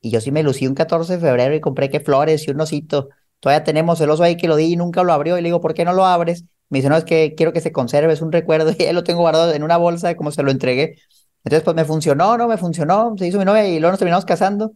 Y 0.00 0.10
yo 0.10 0.20
sí 0.20 0.30
me 0.30 0.42
lucí 0.42 0.66
un 0.66 0.74
14 0.74 1.14
de 1.14 1.18
febrero 1.20 1.54
y 1.54 1.60
compré 1.60 1.88
que 1.90 2.00
flores 2.00 2.46
y 2.46 2.50
un 2.50 2.60
osito. 2.60 3.08
Todavía 3.40 3.64
tenemos 3.64 4.00
el 4.00 4.10
oso 4.10 4.22
ahí 4.22 4.36
que 4.36 4.48
lo 4.48 4.56
di 4.56 4.72
y 4.72 4.76
nunca 4.76 5.02
lo 5.02 5.12
abrió. 5.12 5.38
Y 5.38 5.42
le 5.42 5.48
digo, 5.48 5.60
¿por 5.60 5.74
qué 5.74 5.84
no 5.84 5.92
lo 5.92 6.04
abres? 6.04 6.44
Me 6.74 6.80
dice, 6.80 6.88
no, 6.88 6.96
es 6.96 7.04
que 7.04 7.34
quiero 7.36 7.52
que 7.52 7.60
se 7.60 7.70
conserve, 7.70 8.12
es 8.12 8.20
un 8.20 8.32
recuerdo 8.32 8.72
y 8.78 8.82
él 8.82 8.96
lo 8.96 9.04
tengo 9.04 9.20
guardado 9.20 9.52
en 9.54 9.62
una 9.62 9.76
bolsa 9.76 10.08
de 10.08 10.16
cómo 10.16 10.32
se 10.32 10.42
lo 10.42 10.50
entregué. 10.50 10.96
Entonces, 11.44 11.62
pues 11.62 11.76
me 11.76 11.84
funcionó, 11.84 12.36
¿no? 12.36 12.48
Me 12.48 12.56
funcionó, 12.58 13.14
se 13.16 13.28
hizo 13.28 13.38
mi 13.38 13.44
novia 13.44 13.68
y 13.68 13.78
luego 13.78 13.92
nos 13.92 14.00
terminamos 14.00 14.24
casando. 14.24 14.72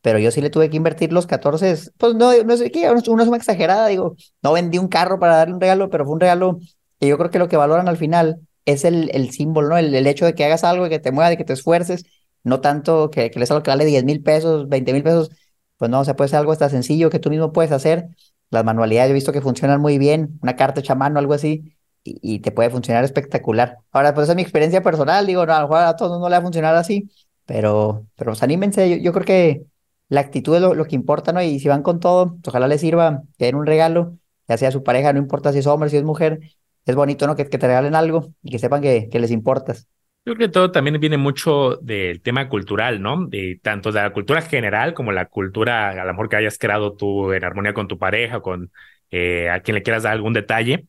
Pero 0.00 0.20
yo 0.20 0.30
sí 0.30 0.40
le 0.40 0.48
tuve 0.50 0.70
que 0.70 0.76
invertir 0.76 1.12
los 1.12 1.26
14, 1.26 1.76
pues 1.98 2.14
no, 2.14 2.32
no 2.44 2.56
sé 2.56 2.70
qué, 2.70 2.88
una 2.88 3.24
suma 3.24 3.36
exagerada, 3.36 3.88
digo, 3.88 4.16
no 4.42 4.52
vendí 4.52 4.78
un 4.78 4.88
carro 4.88 5.18
para 5.18 5.36
darle 5.36 5.54
un 5.54 5.60
regalo, 5.60 5.90
pero 5.90 6.04
fue 6.04 6.14
un 6.14 6.20
regalo 6.20 6.58
que 7.00 7.08
yo 7.08 7.18
creo 7.18 7.30
que 7.30 7.38
lo 7.40 7.48
que 7.48 7.56
valoran 7.56 7.88
al 7.88 7.96
final 7.96 8.40
es 8.64 8.84
el, 8.84 9.10
el 9.12 9.30
símbolo, 9.32 9.68
¿no? 9.68 9.76
El, 9.78 9.94
el 9.94 10.06
hecho 10.06 10.24
de 10.24 10.34
que 10.34 10.44
hagas 10.44 10.64
algo, 10.64 10.84
de 10.84 10.90
que 10.90 11.00
te 11.00 11.10
mueva, 11.12 11.30
de 11.30 11.36
que 11.36 11.44
te 11.44 11.52
esfuerces, 11.54 12.04
no 12.44 12.60
tanto 12.60 13.10
que, 13.10 13.30
que 13.30 13.40
les 13.40 13.50
algo 13.50 13.62
que 13.64 13.70
vale 13.70 13.84
10 13.84 14.04
mil 14.04 14.22
pesos, 14.22 14.68
20 14.68 14.92
mil 14.92 15.02
pesos, 15.02 15.30
pues 15.76 15.90
no, 15.90 16.00
o 16.00 16.04
sea, 16.04 16.16
puede 16.16 16.28
ser 16.28 16.38
algo 16.38 16.52
hasta 16.52 16.68
sencillo 16.70 17.10
que 17.10 17.18
tú 17.18 17.30
mismo 17.30 17.52
puedes 17.52 17.72
hacer 17.72 18.08
las 18.50 18.64
manualidades 18.64 19.10
he 19.10 19.14
visto 19.14 19.32
que 19.32 19.40
funcionan 19.40 19.80
muy 19.80 19.98
bien, 19.98 20.38
una 20.42 20.56
carta 20.56 20.80
hecha 20.80 20.94
a 20.94 20.96
mano, 20.96 21.18
algo 21.18 21.34
así, 21.34 21.76
y, 22.02 22.40
te 22.40 22.52
puede 22.52 22.70
funcionar 22.70 23.04
espectacular. 23.04 23.78
Ahora, 23.92 24.14
pues 24.14 24.24
esa 24.24 24.32
es 24.32 24.36
mi 24.36 24.42
experiencia 24.42 24.82
personal, 24.82 25.26
digo, 25.26 25.44
no, 25.46 25.54
a 25.54 25.60
lo 25.60 25.68
mejor 25.68 25.84
a 25.84 25.96
todos 25.96 26.18
no 26.20 26.28
le 26.28 26.34
va 26.34 26.38
a 26.38 26.42
funcionar 26.42 26.74
así, 26.76 27.10
pero, 27.44 28.06
pero 28.16 28.32
pues 28.32 28.42
anímense, 28.42 29.00
yo, 29.02 29.12
creo 29.12 29.24
que 29.24 29.66
la 30.08 30.20
actitud 30.20 30.56
es 30.56 30.62
lo, 30.62 30.84
que 30.86 30.94
importa, 30.96 31.32
¿no? 31.32 31.42
Y 31.42 31.60
si 31.60 31.68
van 31.68 31.82
con 31.82 32.00
todo, 32.00 32.32
pues, 32.34 32.48
ojalá 32.48 32.68
les 32.68 32.80
sirva, 32.80 33.22
que 33.38 33.46
den 33.46 33.54
un 33.56 33.66
regalo, 33.66 34.18
ya 34.48 34.56
sea 34.56 34.68
a 34.70 34.72
su 34.72 34.82
pareja, 34.82 35.12
no 35.12 35.18
importa 35.18 35.52
si 35.52 35.58
es 35.60 35.66
hombre, 35.66 35.90
si 35.90 35.96
es 35.96 36.04
mujer, 36.04 36.40
es 36.86 36.94
bonito, 36.96 37.26
¿no? 37.26 37.36
Que, 37.36 37.46
que 37.46 37.58
te 37.58 37.66
regalen 37.66 37.94
algo 37.94 38.32
y 38.42 38.50
que 38.50 38.58
sepan 38.58 38.82
que, 38.82 39.08
que 39.10 39.20
les 39.20 39.30
importas. 39.30 39.88
Yo 40.24 40.34
creo 40.34 40.48
que 40.48 40.52
todo 40.52 40.70
también 40.70 41.00
viene 41.00 41.16
mucho 41.16 41.76
del 41.80 42.20
tema 42.20 42.48
cultural, 42.48 43.00
¿no? 43.00 43.26
De 43.26 43.58
tanto 43.62 43.90
de 43.90 44.02
la 44.02 44.12
cultura 44.12 44.42
general 44.42 44.92
como 44.92 45.12
la 45.12 45.26
cultura, 45.26 45.90
a 45.90 46.04
lo 46.04 46.12
mejor 46.12 46.28
que 46.28 46.36
hayas 46.36 46.58
creado 46.58 46.94
tú 46.94 47.32
en 47.32 47.42
armonía 47.42 47.72
con 47.72 47.88
tu 47.88 47.98
pareja, 47.98 48.40
con 48.40 48.70
eh, 49.10 49.48
a 49.48 49.60
quien 49.60 49.76
le 49.76 49.82
quieras 49.82 50.02
dar 50.02 50.12
algún 50.12 50.34
detalle, 50.34 50.84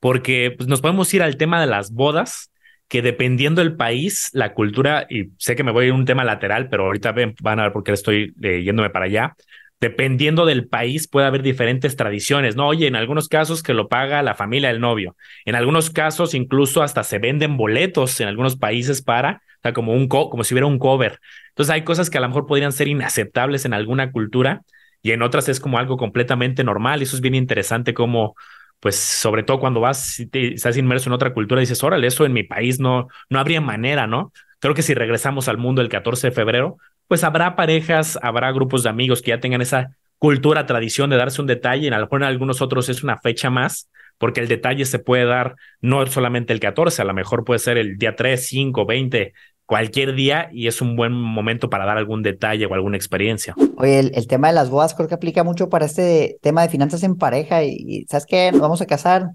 porque 0.00 0.54
pues, 0.56 0.66
nos 0.68 0.80
podemos 0.80 1.12
ir 1.12 1.22
al 1.22 1.36
tema 1.36 1.60
de 1.60 1.66
las 1.66 1.92
bodas, 1.92 2.50
que 2.88 3.02
dependiendo 3.02 3.60
del 3.62 3.76
país, 3.76 4.30
la 4.32 4.54
cultura, 4.54 5.06
y 5.10 5.30
sé 5.38 5.54
que 5.56 5.62
me 5.62 5.72
voy 5.72 5.84
a 5.84 5.88
ir 5.88 5.92
un 5.92 6.06
tema 6.06 6.24
lateral, 6.24 6.68
pero 6.70 6.86
ahorita 6.86 7.14
van 7.42 7.60
a 7.60 7.64
ver 7.64 7.72
por 7.72 7.84
qué 7.84 7.92
estoy 7.92 8.34
eh, 8.42 8.62
yéndome 8.62 8.90
para 8.90 9.04
allá, 9.04 9.36
dependiendo 9.80 10.44
del 10.46 10.68
país 10.68 11.08
puede 11.08 11.26
haber 11.26 11.42
diferentes 11.42 11.96
tradiciones, 11.96 12.56
¿no? 12.56 12.68
Oye, 12.68 12.86
en 12.86 12.96
algunos 12.96 13.28
casos 13.28 13.62
que 13.62 13.74
lo 13.74 13.88
paga 13.88 14.22
la 14.22 14.34
familia 14.34 14.68
del 14.68 14.80
novio, 14.80 15.16
en 15.44 15.54
algunos 15.54 15.90
casos 15.90 16.34
incluso 16.34 16.82
hasta 16.82 17.02
se 17.02 17.18
venden 17.18 17.56
boletos 17.56 18.20
en 18.20 18.28
algunos 18.28 18.56
países 18.56 19.02
para 19.02 19.42
como, 19.74 19.92
un 19.92 20.08
como 20.08 20.44
si 20.44 20.54
hubiera 20.54 20.66
un 20.66 20.78
cover. 20.78 21.20
Entonces 21.50 21.72
hay 21.72 21.82
cosas 21.82 22.10
que 22.10 22.18
a 22.18 22.20
lo 22.20 22.28
mejor 22.28 22.46
podrían 22.46 22.72
ser 22.72 22.88
inaceptables 22.88 23.64
en 23.64 23.74
alguna 23.74 24.12
cultura 24.12 24.62
y 25.02 25.12
en 25.12 25.22
otras 25.22 25.48
es 25.48 25.60
como 25.60 25.78
algo 25.78 25.96
completamente 25.96 26.64
normal. 26.64 27.02
Eso 27.02 27.16
es 27.16 27.22
bien 27.22 27.34
interesante 27.34 27.94
como, 27.94 28.34
pues, 28.80 28.96
sobre 28.96 29.42
todo 29.42 29.60
cuando 29.60 29.80
vas, 29.80 30.20
y 30.20 30.28
estás 30.32 30.76
inmerso 30.76 31.08
en 31.08 31.14
otra 31.14 31.32
cultura, 31.32 31.60
dices, 31.60 31.82
órale, 31.82 32.06
eso 32.06 32.24
en 32.24 32.32
mi 32.32 32.42
país 32.42 32.80
no, 32.80 33.08
no 33.28 33.38
habría 33.38 33.60
manera, 33.60 34.06
¿no? 34.06 34.32
Creo 34.60 34.74
que 34.74 34.82
si 34.82 34.94
regresamos 34.94 35.48
al 35.48 35.58
mundo 35.58 35.82
el 35.82 35.88
14 35.88 36.28
de 36.28 36.32
febrero, 36.32 36.76
pues 37.08 37.24
habrá 37.24 37.56
parejas, 37.56 38.18
habrá 38.22 38.52
grupos 38.52 38.84
de 38.84 38.90
amigos 38.90 39.22
que 39.22 39.30
ya 39.30 39.40
tengan 39.40 39.62
esa 39.62 39.96
cultura, 40.18 40.66
tradición 40.66 41.10
de 41.10 41.16
darse 41.16 41.40
un 41.40 41.46
detalle, 41.46 41.88
en 41.88 41.94
algunos 41.94 42.60
otros 42.60 42.90
es 42.90 43.02
una 43.02 43.18
fecha 43.18 43.48
más, 43.48 43.88
porque 44.18 44.40
el 44.40 44.48
detalle 44.48 44.84
se 44.84 44.98
puede 44.98 45.24
dar 45.24 45.56
no 45.80 46.06
solamente 46.06 46.52
el 46.52 46.60
14, 46.60 47.00
a 47.00 47.06
lo 47.06 47.14
mejor 47.14 47.44
puede 47.44 47.58
ser 47.58 47.78
el 47.78 47.96
día 47.96 48.14
3, 48.14 48.46
5, 48.46 48.84
20, 48.84 49.32
cualquier 49.64 50.14
día 50.14 50.50
y 50.52 50.66
es 50.66 50.82
un 50.82 50.94
buen 50.94 51.12
momento 51.12 51.70
para 51.70 51.86
dar 51.86 51.96
algún 51.96 52.22
detalle 52.22 52.66
o 52.66 52.74
alguna 52.74 52.96
experiencia. 52.96 53.54
Oye, 53.78 54.00
el, 54.00 54.26
tema 54.26 54.48
de 54.48 54.54
las 54.54 54.68
bodas 54.68 54.94
creo 54.94 55.08
que 55.08 55.14
aplica 55.14 55.42
mucho 55.42 55.70
para 55.70 55.86
este 55.86 56.38
tema 56.42 56.62
de 56.62 56.68
finanzas 56.68 57.02
en 57.02 57.16
pareja 57.16 57.62
y, 57.64 58.04
¿sabes 58.10 58.26
qué? 58.26 58.52
Nos 58.52 58.60
vamos 58.60 58.82
a 58.82 58.86
casar, 58.86 59.30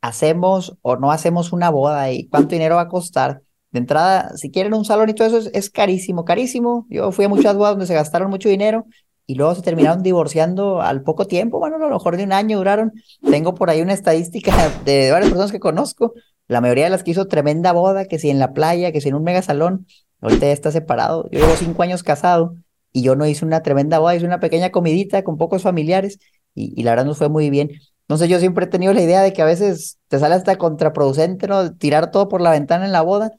hacemos 0.00 0.78
o 0.80 0.96
no 0.96 1.12
hacemos 1.12 1.52
una 1.52 1.70
boda 1.70 2.10
y 2.12 2.28
cuánto 2.28 2.50
dinero 2.54 2.76
va 2.76 2.82
a 2.82 2.88
costar. 2.88 3.42
De 3.72 3.78
entrada, 3.78 4.36
si 4.36 4.50
quieren 4.50 4.74
un 4.74 4.84
salón 4.84 5.10
y 5.10 5.14
todo 5.14 5.28
eso 5.28 5.50
es, 5.52 5.70
carísimo, 5.70 6.24
carísimo. 6.24 6.86
Yo 6.90 7.12
fui 7.12 7.24
a 7.24 7.28
muchas 7.28 7.56
bodas 7.56 7.72
donde 7.72 7.86
se 7.86 7.94
gastaron 7.94 8.30
mucho 8.30 8.48
dinero 8.48 8.86
y 9.26 9.36
luego 9.36 9.54
se 9.54 9.62
terminaron 9.62 10.02
divorciando 10.02 10.82
al 10.82 11.02
poco 11.02 11.26
tiempo, 11.28 11.60
bueno, 11.60 11.76
a 11.76 11.78
lo 11.78 11.88
mejor 11.88 12.16
de 12.16 12.24
un 12.24 12.32
año 12.32 12.58
duraron. 12.58 12.92
Tengo 13.22 13.54
por 13.54 13.70
ahí 13.70 13.80
una 13.80 13.92
estadística 13.92 14.52
de 14.84 15.12
varias 15.12 15.30
personas 15.30 15.52
que 15.52 15.60
conozco, 15.60 16.14
la 16.48 16.60
mayoría 16.60 16.84
de 16.84 16.90
las 16.90 17.04
que 17.04 17.12
hizo 17.12 17.28
tremenda 17.28 17.70
boda, 17.72 18.06
que 18.06 18.18
si 18.18 18.28
en 18.28 18.40
la 18.40 18.52
playa, 18.52 18.90
que 18.90 19.00
si 19.00 19.08
en 19.08 19.14
un 19.14 19.22
mega 19.22 19.40
salón, 19.40 19.86
ahorita 20.20 20.46
ya 20.46 20.52
está 20.52 20.72
separado. 20.72 21.28
Yo 21.30 21.38
llevo 21.38 21.54
cinco 21.54 21.84
años 21.84 22.02
casado 22.02 22.54
y 22.92 23.02
yo 23.02 23.14
no 23.14 23.24
hice 23.24 23.44
una 23.44 23.62
tremenda 23.62 24.00
boda, 24.00 24.16
hice 24.16 24.26
una 24.26 24.40
pequeña 24.40 24.70
comidita 24.72 25.22
con 25.22 25.38
pocos 25.38 25.62
familiares 25.62 26.18
y, 26.52 26.74
y 26.76 26.82
la 26.82 26.90
verdad 26.90 27.04
nos 27.04 27.18
fue 27.18 27.28
muy 27.28 27.50
bien. 27.50 27.70
Entonces 28.10 28.28
yo 28.28 28.40
siempre 28.40 28.64
he 28.64 28.68
tenido 28.68 28.92
la 28.92 29.02
idea 29.02 29.22
de 29.22 29.32
que 29.32 29.42
a 29.42 29.44
veces 29.44 30.00
te 30.08 30.18
sale 30.18 30.34
hasta 30.34 30.56
contraproducente, 30.58 31.46
¿no? 31.46 31.72
Tirar 31.76 32.10
todo 32.10 32.28
por 32.28 32.40
la 32.40 32.50
ventana 32.50 32.84
en 32.84 32.90
la 32.90 33.02
boda, 33.02 33.30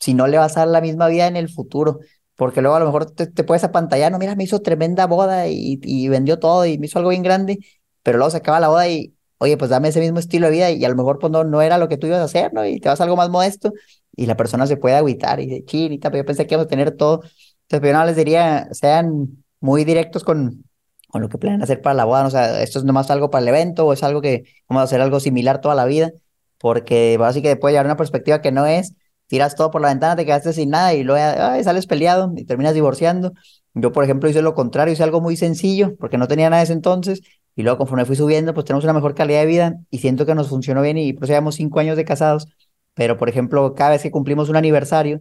si 0.00 0.14
no 0.14 0.26
le 0.26 0.38
vas 0.38 0.56
a 0.56 0.60
dar 0.60 0.68
la 0.68 0.80
misma 0.80 1.08
vida 1.08 1.26
en 1.26 1.36
el 1.36 1.48
futuro 1.48 2.00
porque 2.38 2.62
luego 2.62 2.76
a 2.76 2.80
lo 2.80 2.86
mejor 2.86 3.10
te, 3.10 3.26
puedes 3.42 3.64
apantallar, 3.64 4.12
no, 4.12 4.18
mira, 4.20 4.36
me 4.36 4.44
hizo 4.44 4.60
tremenda 4.62 5.08
boda 5.08 5.48
y, 5.48 6.08
vendió 6.08 6.38
todo 6.38 6.64
y 6.66 6.78
me 6.78 6.86
hizo 6.86 7.00
algo 7.00 7.10
bien 7.10 7.24
grande, 7.24 7.58
pero 8.04 8.16
luego 8.18 8.30
se 8.30 8.36
acaba 8.36 8.60
la 8.60 8.68
boda 8.68 8.88
y, 8.88 9.12
oye, 9.38 9.56
pues 9.56 9.70
dame 9.70 9.88
ese 9.88 9.98
mismo 9.98 10.20
estilo 10.20 10.46
de 10.46 10.52
vida 10.52 10.70
y 10.70 10.84
a 10.84 10.88
lo 10.88 10.94
mejor 10.94 11.18
pues 11.18 11.32
no, 11.32 11.42
no 11.42 11.62
era 11.62 11.78
lo 11.78 11.88
que 11.88 11.96
tú 11.96 12.06
ibas 12.06 12.20
a 12.20 12.24
hacer, 12.24 12.54
¿no? 12.54 12.64
Y 12.64 12.78
te 12.78 12.88
vas 12.88 13.00
a 13.00 13.04
algo 13.04 13.16
más 13.16 13.28
modesto 13.28 13.72
y 14.14 14.26
la 14.26 14.36
persona 14.36 14.68
se 14.68 14.76
puede 14.76 14.94
agüitar 14.94 15.40
y 15.40 15.46
dice, 15.46 15.64
chinita, 15.64 16.10
pero 16.10 16.22
yo 16.22 16.26
pensé 16.26 16.46
que 16.46 16.54
íbamos 16.54 16.66
a 16.66 16.68
tener 16.68 16.92
todo. 16.92 17.22
Entonces, 17.62 17.90
yo 17.90 17.98
no 17.98 18.04
les 18.04 18.14
diría, 18.14 18.68
sean 18.70 19.44
muy 19.58 19.84
directos 19.84 20.22
con, 20.22 20.64
con 21.08 21.22
lo 21.22 21.28
que 21.28 21.38
planean 21.38 21.62
hacer 21.62 21.82
para 21.82 21.94
la 21.94 22.04
boda, 22.04 22.22
¿no? 22.22 22.28
o 22.28 22.30
sea, 22.30 22.62
esto 22.62 22.78
es 22.78 22.84
nomás 22.84 23.10
algo 23.10 23.30
para 23.30 23.42
el 23.42 23.48
evento 23.48 23.84
o 23.84 23.92
es 23.92 24.04
algo 24.04 24.20
que 24.20 24.44
vamos 24.68 24.82
a 24.82 24.84
hacer 24.84 25.00
algo 25.00 25.18
similar 25.18 25.60
toda 25.60 25.74
la 25.74 25.86
vida, 25.86 26.12
porque 26.58 27.16
básicamente 27.18 27.60
puede 27.60 27.72
llevar 27.72 27.86
una 27.86 27.96
perspectiva 27.96 28.40
que 28.40 28.52
no 28.52 28.64
es, 28.64 28.94
tiras 29.28 29.54
todo 29.54 29.70
por 29.70 29.80
la 29.80 29.88
ventana, 29.88 30.16
te 30.16 30.24
quedaste 30.26 30.52
sin 30.52 30.70
nada 30.70 30.94
y 30.94 31.04
luego 31.04 31.22
sales 31.62 31.86
peleado 31.86 32.32
y 32.36 32.44
terminas 32.44 32.74
divorciando. 32.74 33.32
Yo, 33.74 33.92
por 33.92 34.02
ejemplo, 34.02 34.28
hice 34.28 34.42
lo 34.42 34.54
contrario, 34.54 34.92
hice 34.92 35.04
algo 35.04 35.20
muy 35.20 35.36
sencillo 35.36 35.94
porque 35.98 36.18
no 36.18 36.26
tenía 36.26 36.50
nada 36.50 36.62
ese 36.62 36.72
entonces 36.72 37.20
y 37.54 37.62
luego 37.62 37.78
conforme 37.78 38.04
fui 38.04 38.16
subiendo, 38.16 38.54
pues 38.54 38.66
tenemos 38.66 38.84
una 38.84 38.92
mejor 38.94 39.14
calidad 39.14 39.40
de 39.40 39.46
vida 39.46 39.76
y 39.90 39.98
siento 39.98 40.26
que 40.26 40.34
nos 40.34 40.48
funcionó 40.48 40.82
bien 40.82 40.98
y 40.98 41.12
pues 41.12 41.28
llevamos 41.28 41.56
cinco 41.56 41.78
años 41.80 41.96
de 41.96 42.04
casados, 42.04 42.46
pero 42.94 43.16
por 43.16 43.28
ejemplo, 43.28 43.74
cada 43.74 43.90
vez 43.90 44.02
que 44.02 44.10
cumplimos 44.10 44.48
un 44.48 44.56
aniversario, 44.56 45.20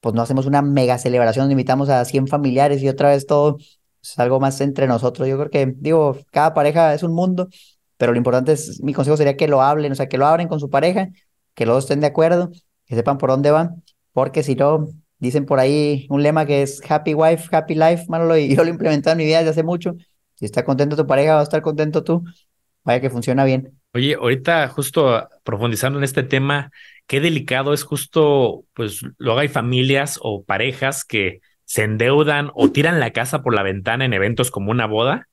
pues 0.00 0.14
no 0.14 0.22
hacemos 0.22 0.46
una 0.46 0.62
mega 0.62 0.98
celebración 0.98 1.50
invitamos 1.50 1.88
a 1.88 2.04
100 2.04 2.28
familiares 2.28 2.82
y 2.82 2.88
otra 2.88 3.10
vez 3.10 3.26
todo 3.26 3.58
es 4.02 4.18
algo 4.18 4.40
más 4.40 4.60
entre 4.60 4.86
nosotros. 4.86 5.26
Yo 5.28 5.36
creo 5.38 5.50
que, 5.50 5.74
digo, 5.76 6.16
cada 6.30 6.54
pareja 6.54 6.94
es 6.94 7.02
un 7.02 7.12
mundo, 7.12 7.48
pero 7.96 8.12
lo 8.12 8.18
importante 8.18 8.52
es, 8.52 8.80
mi 8.82 8.94
consejo 8.94 9.16
sería 9.16 9.36
que 9.36 9.48
lo 9.48 9.62
hablen, 9.62 9.92
o 9.92 9.94
sea, 9.94 10.08
que 10.08 10.18
lo 10.18 10.26
abren 10.26 10.48
con 10.48 10.60
su 10.60 10.70
pareja, 10.70 11.08
que 11.54 11.66
los 11.66 11.76
dos 11.76 11.84
estén 11.84 12.00
de 12.00 12.06
acuerdo 12.08 12.50
que 12.88 12.96
sepan 12.96 13.18
por 13.18 13.30
dónde 13.30 13.50
van, 13.50 13.82
porque 14.12 14.42
si 14.42 14.54
no, 14.54 14.88
dicen 15.18 15.46
por 15.46 15.60
ahí 15.60 16.06
un 16.10 16.22
lema 16.22 16.46
que 16.46 16.62
es 16.62 16.80
Happy 16.88 17.14
Wife, 17.14 17.54
Happy 17.54 17.74
Life, 17.74 18.06
Manolo, 18.08 18.36
y 18.36 18.48
yo 18.56 18.62
lo 18.62 18.68
he 18.68 18.72
implementado 18.72 19.12
en 19.12 19.18
mi 19.18 19.24
vida 19.24 19.38
desde 19.38 19.50
hace 19.50 19.62
mucho. 19.62 19.94
Si 20.34 20.44
está 20.44 20.64
contento 20.64 20.96
tu 20.96 21.06
pareja, 21.06 21.34
va 21.34 21.40
a 21.40 21.44
estar 21.44 21.62
contento 21.62 22.02
tú. 22.04 22.24
Vaya 22.84 23.00
que 23.00 23.10
funciona 23.10 23.44
bien. 23.44 23.78
Oye, 23.92 24.14
ahorita 24.14 24.68
justo 24.68 25.28
profundizando 25.42 25.98
en 25.98 26.04
este 26.04 26.22
tema, 26.22 26.70
qué 27.06 27.20
delicado 27.20 27.72
es 27.72 27.82
justo, 27.82 28.64
pues 28.74 29.02
luego 29.18 29.40
hay 29.40 29.48
familias 29.48 30.18
o 30.22 30.44
parejas 30.44 31.04
que 31.04 31.40
se 31.64 31.82
endeudan 31.82 32.50
o 32.54 32.70
tiran 32.70 33.00
la 33.00 33.10
casa 33.10 33.42
por 33.42 33.54
la 33.54 33.62
ventana 33.62 34.04
en 34.04 34.14
eventos 34.14 34.50
como 34.50 34.70
una 34.70 34.86
boda 34.86 35.28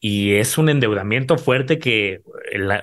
y 0.00 0.32
es 0.36 0.56
un 0.56 0.70
endeudamiento 0.70 1.36
fuerte 1.36 1.78
que 1.78 2.22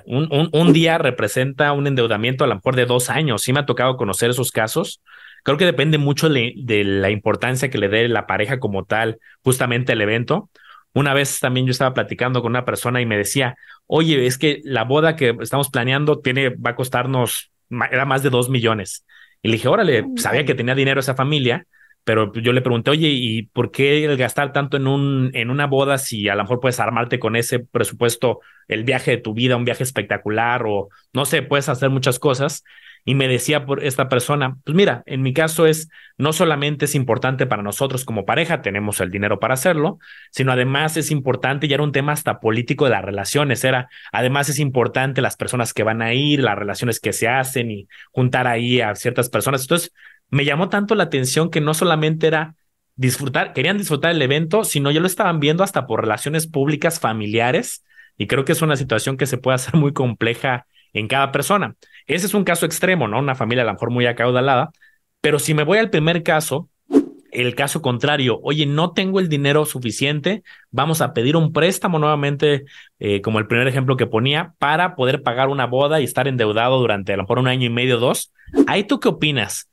un, 0.05 0.27
un, 0.31 0.49
un, 0.53 0.73
día 0.73 0.99
representa 0.99 1.73
un 1.73 1.87
endeudamiento 1.87 2.43
a 2.43 2.47
lo 2.47 2.55
mejor 2.55 2.75
de 2.75 2.85
dos 2.85 3.09
años. 3.09 3.41
Sí 3.41 3.53
me 3.53 3.59
ha 3.59 3.65
tocado 3.65 3.97
conocer 3.97 4.29
esos 4.29 4.51
casos. 4.51 5.01
Creo 5.43 5.57
que 5.57 5.65
depende 5.65 5.97
mucho 5.97 6.29
de, 6.29 6.53
de 6.55 6.83
la 6.83 7.09
importancia 7.09 7.69
que 7.71 7.79
le 7.79 7.89
dé 7.89 8.07
la 8.07 8.27
pareja 8.27 8.59
como 8.59 8.85
tal, 8.85 9.17
justamente 9.43 9.93
el 9.93 10.01
evento. 10.01 10.51
Una 10.93 11.15
vez 11.15 11.39
también 11.39 11.65
yo 11.65 11.71
estaba 11.71 11.95
platicando 11.95 12.43
con 12.43 12.51
una 12.51 12.65
persona 12.65 13.01
y 13.01 13.07
me 13.07 13.17
decía, 13.17 13.55
oye, 13.87 14.27
es 14.27 14.37
que 14.37 14.61
la 14.63 14.83
boda 14.83 15.15
que 15.15 15.35
estamos 15.41 15.69
planeando 15.69 16.19
tiene, 16.19 16.49
va 16.49 16.71
a 16.71 16.75
costarnos, 16.75 17.51
era 17.91 18.05
más 18.05 18.21
de 18.21 18.29
dos 18.29 18.49
millones. 18.49 19.05
Y 19.41 19.47
le 19.47 19.53
dije, 19.53 19.67
órale, 19.67 20.05
sabía 20.17 20.45
que 20.45 20.55
tenía 20.55 20.75
dinero 20.75 20.99
esa 20.99 21.15
familia, 21.15 21.65
pero 22.07 22.31
yo 22.31 22.53
le 22.53 22.61
pregunté, 22.61 22.89
oye, 22.89 23.09
¿y 23.09 23.41
por 23.41 23.69
qué 23.69 24.15
gastar 24.15 24.53
tanto 24.53 24.77
en, 24.77 24.87
un, 24.87 25.29
en 25.33 25.49
una 25.49 25.67
boda 25.67 25.97
si 25.97 26.29
a 26.29 26.35
lo 26.35 26.43
mejor 26.43 26.61
puedes 26.61 26.79
armarte 26.79 27.19
con 27.19 27.35
ese 27.35 27.59
presupuesto 27.59 28.39
el 28.69 28.85
viaje 28.85 29.11
de 29.11 29.17
tu 29.17 29.33
vida, 29.33 29.57
un 29.57 29.65
viaje 29.65 29.83
espectacular 29.83 30.63
o 30.65 30.87
no 31.11 31.25
sé, 31.25 31.41
puedes 31.41 31.67
hacer 31.67 31.89
muchas 31.89 32.17
cosas? 32.17 32.63
Y 33.03 33.13
me 33.15 33.27
decía 33.27 33.65
por 33.65 33.83
esta 33.83 34.07
persona, 34.07 34.55
pues 34.63 34.73
mira, 34.73 35.03
en 35.05 35.21
mi 35.21 35.33
caso 35.33 35.65
es, 35.65 35.89
no 36.17 36.31
solamente 36.31 36.85
es 36.85 36.95
importante 36.95 37.45
para 37.45 37.61
nosotros 37.61 38.05
como 38.05 38.25
pareja, 38.25 38.61
tenemos 38.61 39.01
el 39.01 39.11
dinero 39.11 39.41
para 39.41 39.55
hacerlo, 39.55 39.99
sino 40.31 40.53
además 40.53 40.95
es 40.95 41.11
importante, 41.11 41.67
ya 41.67 41.75
era 41.75 41.83
un 41.83 41.91
tema 41.91 42.13
hasta 42.13 42.39
político 42.39 42.85
de 42.85 42.91
las 42.91 43.03
relaciones, 43.03 43.65
era, 43.65 43.89
además 44.13 44.47
es 44.47 44.59
importante 44.59 45.21
las 45.21 45.35
personas 45.35 45.73
que 45.73 45.83
van 45.83 46.01
a 46.01 46.13
ir, 46.13 46.39
las 46.39 46.57
relaciones 46.57 47.01
que 47.01 47.11
se 47.11 47.27
hacen 47.27 47.69
y 47.69 47.89
juntar 48.13 48.47
ahí 48.47 48.79
a 48.79 48.95
ciertas 48.95 49.29
personas. 49.29 49.63
Entonces, 49.63 49.91
me 50.29 50.45
llamó 50.45 50.69
tanto 50.69 50.95
la 50.95 51.03
atención 51.03 51.49
que 51.49 51.61
no 51.61 51.73
solamente 51.73 52.27
era 52.27 52.55
disfrutar, 52.95 53.53
querían 53.53 53.77
disfrutar 53.77 54.11
el 54.11 54.21
evento, 54.21 54.63
sino 54.63 54.91
ya 54.91 54.99
lo 54.99 55.07
estaban 55.07 55.39
viendo 55.39 55.63
hasta 55.63 55.85
por 55.85 56.01
relaciones 56.01 56.47
públicas 56.47 56.99
familiares 56.99 57.83
y 58.17 58.27
creo 58.27 58.43
que 58.43 58.51
es 58.51 58.61
una 58.61 58.75
situación 58.75 59.17
que 59.17 59.27
se 59.27 59.37
puede 59.37 59.55
hacer 59.55 59.75
muy 59.75 59.93
compleja 59.93 60.65
en 60.93 61.07
cada 61.07 61.31
persona. 61.31 61.75
Ese 62.07 62.25
es 62.25 62.33
un 62.33 62.43
caso 62.43 62.65
extremo, 62.65 63.07
¿no? 63.07 63.19
Una 63.19 63.35
familia 63.35 63.63
a 63.63 63.67
lo 63.67 63.73
mejor 63.73 63.91
muy 63.91 64.05
acaudalada, 64.05 64.71
pero 65.21 65.39
si 65.39 65.53
me 65.53 65.63
voy 65.63 65.77
al 65.77 65.89
primer 65.89 66.23
caso, 66.23 66.69
el 67.31 67.53
caso 67.55 67.81
contrario, 67.81 68.39
oye, 68.41 68.65
no 68.65 68.93
tengo 68.93 69.19
el 69.19 69.29
dinero 69.29 69.65
suficiente, 69.65 70.43
vamos 70.71 71.01
a 71.01 71.13
pedir 71.13 71.35
un 71.35 71.51
préstamo 71.53 71.99
nuevamente, 71.99 72.65
eh, 72.99 73.21
como 73.21 73.39
el 73.39 73.47
primer 73.47 73.67
ejemplo 73.67 73.97
que 73.97 74.07
ponía, 74.07 74.53
para 74.57 74.95
poder 74.95 75.21
pagar 75.21 75.49
una 75.49 75.67
boda 75.67 75.99
y 75.99 76.05
estar 76.05 76.27
endeudado 76.27 76.79
durante 76.79 77.13
a 77.13 77.17
lo 77.17 77.23
mejor 77.23 77.39
un 77.39 77.47
año 77.47 77.65
y 77.65 77.69
medio, 77.69 77.99
dos. 77.99 78.33
¿Ahí 78.65 78.85
tú 78.85 78.99
qué 78.99 79.09
opinas? 79.09 79.69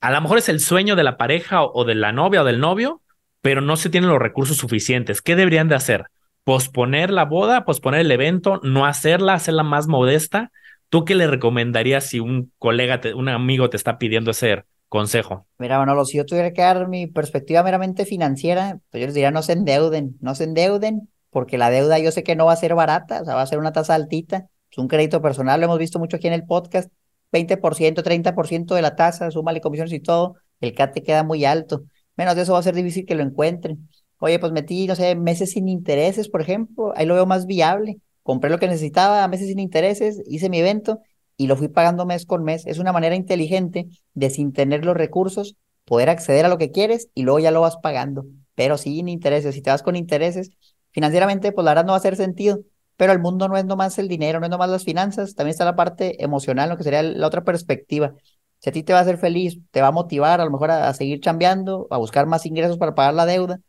A 0.00 0.10
lo 0.10 0.20
mejor 0.20 0.38
es 0.38 0.48
el 0.48 0.60
sueño 0.60 0.96
de 0.96 1.04
la 1.04 1.16
pareja 1.16 1.62
o, 1.64 1.84
de 1.84 1.94
la 1.94 2.12
novia 2.12 2.42
o 2.42 2.44
del 2.44 2.60
novio, 2.60 3.02
pero 3.40 3.60
no 3.60 3.76
se 3.76 3.90
tienen 3.90 4.10
los 4.10 4.18
recursos 4.18 4.56
suficientes. 4.56 5.22
¿Qué 5.22 5.36
deberían 5.36 5.68
de 5.68 5.74
hacer? 5.74 6.06
Posponer 6.44 7.10
la 7.10 7.24
boda, 7.24 7.64
posponer 7.64 8.00
el 8.00 8.10
evento, 8.10 8.60
no 8.62 8.86
hacerla, 8.86 9.34
hacerla 9.34 9.62
más 9.62 9.86
modesta. 9.86 10.50
¿Tú 10.88 11.04
qué 11.04 11.14
le 11.14 11.26
recomendarías 11.26 12.04
si 12.04 12.20
un 12.20 12.52
colega, 12.58 13.00
un 13.14 13.28
amigo 13.28 13.68
te 13.70 13.76
está 13.76 13.98
pidiendo 13.98 14.30
ese 14.30 14.64
consejo? 14.88 15.46
Mira, 15.58 15.78
Manolo, 15.78 16.04
si 16.04 16.16
yo 16.16 16.24
tuviera 16.24 16.52
que 16.52 16.62
dar 16.62 16.88
mi 16.88 17.06
perspectiva 17.06 17.62
meramente 17.62 18.06
financiera, 18.06 18.78
pues 18.90 19.00
yo 19.00 19.06
les 19.06 19.14
diría 19.14 19.30
no 19.30 19.42
se 19.42 19.52
endeuden, 19.52 20.16
no 20.20 20.34
se 20.34 20.44
endeuden, 20.44 21.08
porque 21.30 21.58
la 21.58 21.70
deuda 21.70 21.98
yo 21.98 22.10
sé 22.10 22.22
que 22.22 22.36
no 22.36 22.46
va 22.46 22.52
a 22.52 22.56
ser 22.56 22.74
barata, 22.74 23.20
o 23.20 23.24
sea, 23.24 23.34
va 23.34 23.42
a 23.42 23.46
ser 23.46 23.58
una 23.58 23.72
tasa 23.72 23.94
altita. 23.94 24.48
Es 24.70 24.78
un 24.78 24.88
crédito 24.88 25.20
personal, 25.20 25.60
lo 25.60 25.66
hemos 25.66 25.78
visto 25.78 25.98
mucho 25.98 26.16
aquí 26.16 26.26
en 26.26 26.32
el 26.34 26.44
podcast 26.44 26.90
20%, 27.32 28.02
30% 28.02 28.74
de 28.74 28.82
la 28.82 28.96
tasa, 28.96 29.30
súmale 29.30 29.60
comisiones 29.60 29.92
y 29.92 30.00
todo, 30.00 30.36
el 30.60 30.74
CAT 30.74 30.94
te 30.94 31.02
queda 31.02 31.22
muy 31.24 31.44
alto. 31.44 31.84
Menos 32.16 32.34
de 32.34 32.42
eso 32.42 32.52
va 32.52 32.58
a 32.60 32.62
ser 32.62 32.74
difícil 32.74 33.06
que 33.06 33.14
lo 33.14 33.22
encuentren. 33.22 33.88
Oye, 34.18 34.38
pues 34.38 34.52
metí, 34.52 34.86
no 34.86 34.96
sé, 34.96 35.14
meses 35.14 35.52
sin 35.52 35.68
intereses, 35.68 36.28
por 36.28 36.40
ejemplo, 36.40 36.92
ahí 36.96 37.06
lo 37.06 37.14
veo 37.14 37.26
más 37.26 37.46
viable. 37.46 38.00
Compré 38.22 38.50
lo 38.50 38.58
que 38.58 38.66
necesitaba 38.66 39.26
meses 39.28 39.48
sin 39.48 39.58
intereses, 39.58 40.22
hice 40.26 40.50
mi 40.50 40.58
evento 40.58 41.00
y 41.36 41.46
lo 41.46 41.56
fui 41.56 41.68
pagando 41.68 42.04
mes 42.04 42.26
con 42.26 42.42
mes. 42.42 42.66
Es 42.66 42.78
una 42.78 42.92
manera 42.92 43.14
inteligente 43.14 43.86
de 44.14 44.30
sin 44.30 44.52
tener 44.52 44.84
los 44.84 44.96
recursos 44.96 45.56
poder 45.84 46.10
acceder 46.10 46.44
a 46.44 46.48
lo 46.48 46.58
que 46.58 46.70
quieres 46.70 47.08
y 47.14 47.22
luego 47.22 47.38
ya 47.38 47.50
lo 47.50 47.62
vas 47.62 47.78
pagando, 47.78 48.26
pero 48.54 48.76
sin 48.76 49.08
intereses. 49.08 49.54
Si 49.54 49.62
te 49.62 49.70
vas 49.70 49.82
con 49.82 49.96
intereses, 49.96 50.50
financieramente, 50.90 51.52
pues 51.52 51.64
la 51.64 51.70
verdad 51.70 51.84
no 51.84 51.92
va 51.92 51.96
a 51.96 51.98
hacer 51.98 52.16
sentido 52.16 52.60
pero 52.98 53.12
el 53.12 53.20
mundo 53.20 53.48
no 53.48 53.56
es 53.56 53.64
nomás 53.64 53.98
el 53.98 54.08
dinero, 54.08 54.40
no 54.40 54.46
es 54.46 54.50
nomás 54.50 54.70
las 54.70 54.84
finanzas, 54.84 55.36
también 55.36 55.52
está 55.52 55.64
la 55.64 55.76
parte 55.76 56.22
emocional, 56.24 56.68
lo 56.68 56.76
que 56.76 56.82
sería 56.84 57.02
la 57.02 57.26
otra 57.28 57.44
perspectiva. 57.44 58.14
Si 58.58 58.70
a 58.70 58.72
ti 58.72 58.82
te 58.82 58.92
va 58.92 58.98
a 59.00 59.02
hacer 59.02 59.18
feliz, 59.18 59.60
te 59.70 59.80
va 59.82 59.88
a 59.88 59.92
motivar 59.92 60.40
a 60.40 60.44
lo 60.44 60.50
mejor 60.50 60.72
a, 60.72 60.92
seguir 60.94 61.20
chambeando, 61.20 61.86
a 61.90 61.98
buscar 61.98 62.26
más 62.26 62.44
ingresos 62.44 62.76
para 62.78 62.96
pagar 62.96 63.14
la 63.14 63.24
deuda, 63.24 63.60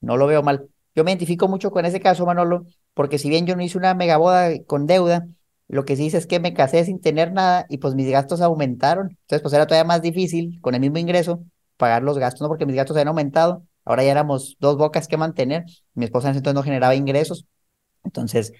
no 0.00 0.16
lo 0.16 0.26
veo 0.28 0.42
mal. 0.44 0.68
Yo 0.94 1.04
me 1.04 1.10
identifico 1.10 1.48
mucho 1.48 1.72
con 1.72 1.84
ese 1.84 2.00
caso, 2.00 2.26
Manolo, 2.26 2.64
porque 2.94 3.18
si 3.18 3.28
bien 3.28 3.46
yo 3.46 3.56
no 3.56 3.62
hice 3.62 3.76
una 3.76 3.94
megaboda 3.94 4.50
con 4.66 4.86
deuda, 4.86 5.26
lo 5.68 5.84
que 5.84 5.96
sí 5.96 6.06
hice 6.06 6.18
es 6.18 6.26
que 6.28 6.38
me 6.40 6.54
casé 6.54 6.84
sin 6.84 7.00
tener 7.00 7.32
nada 7.32 7.66
y 7.68 7.78
pues 7.78 7.94
mis 7.96 8.08
gastos 8.08 8.40
aumentaron. 8.40 9.10
Entonces, 9.10 9.42
pues 9.42 9.52
era 9.52 9.66
todavía 9.66 9.84
más 9.86 10.00
difícil 10.02 10.60
con 10.60 10.74
el 10.74 10.80
mismo 10.80 10.98
ingreso 10.98 11.42
pagar 11.76 12.02
los 12.02 12.18
gastos, 12.18 12.42
¿no? 12.42 12.48
Porque 12.48 12.66
mis 12.66 12.76
gastos 12.76 12.96
habían 12.96 13.08
aumentado. 13.08 13.64
Ahora 13.84 14.04
ya 14.04 14.12
éramos 14.12 14.56
dos 14.60 14.76
bocas 14.76 15.08
que 15.08 15.16
mantener. 15.16 15.64
Mi 15.94 16.04
esposa 16.04 16.28
en 16.28 16.32
ese 16.32 16.38
entonces 16.38 16.54
no 16.54 16.62
generaba 16.62 16.94
ingresos. 16.94 17.46
Entonces, 18.04 18.52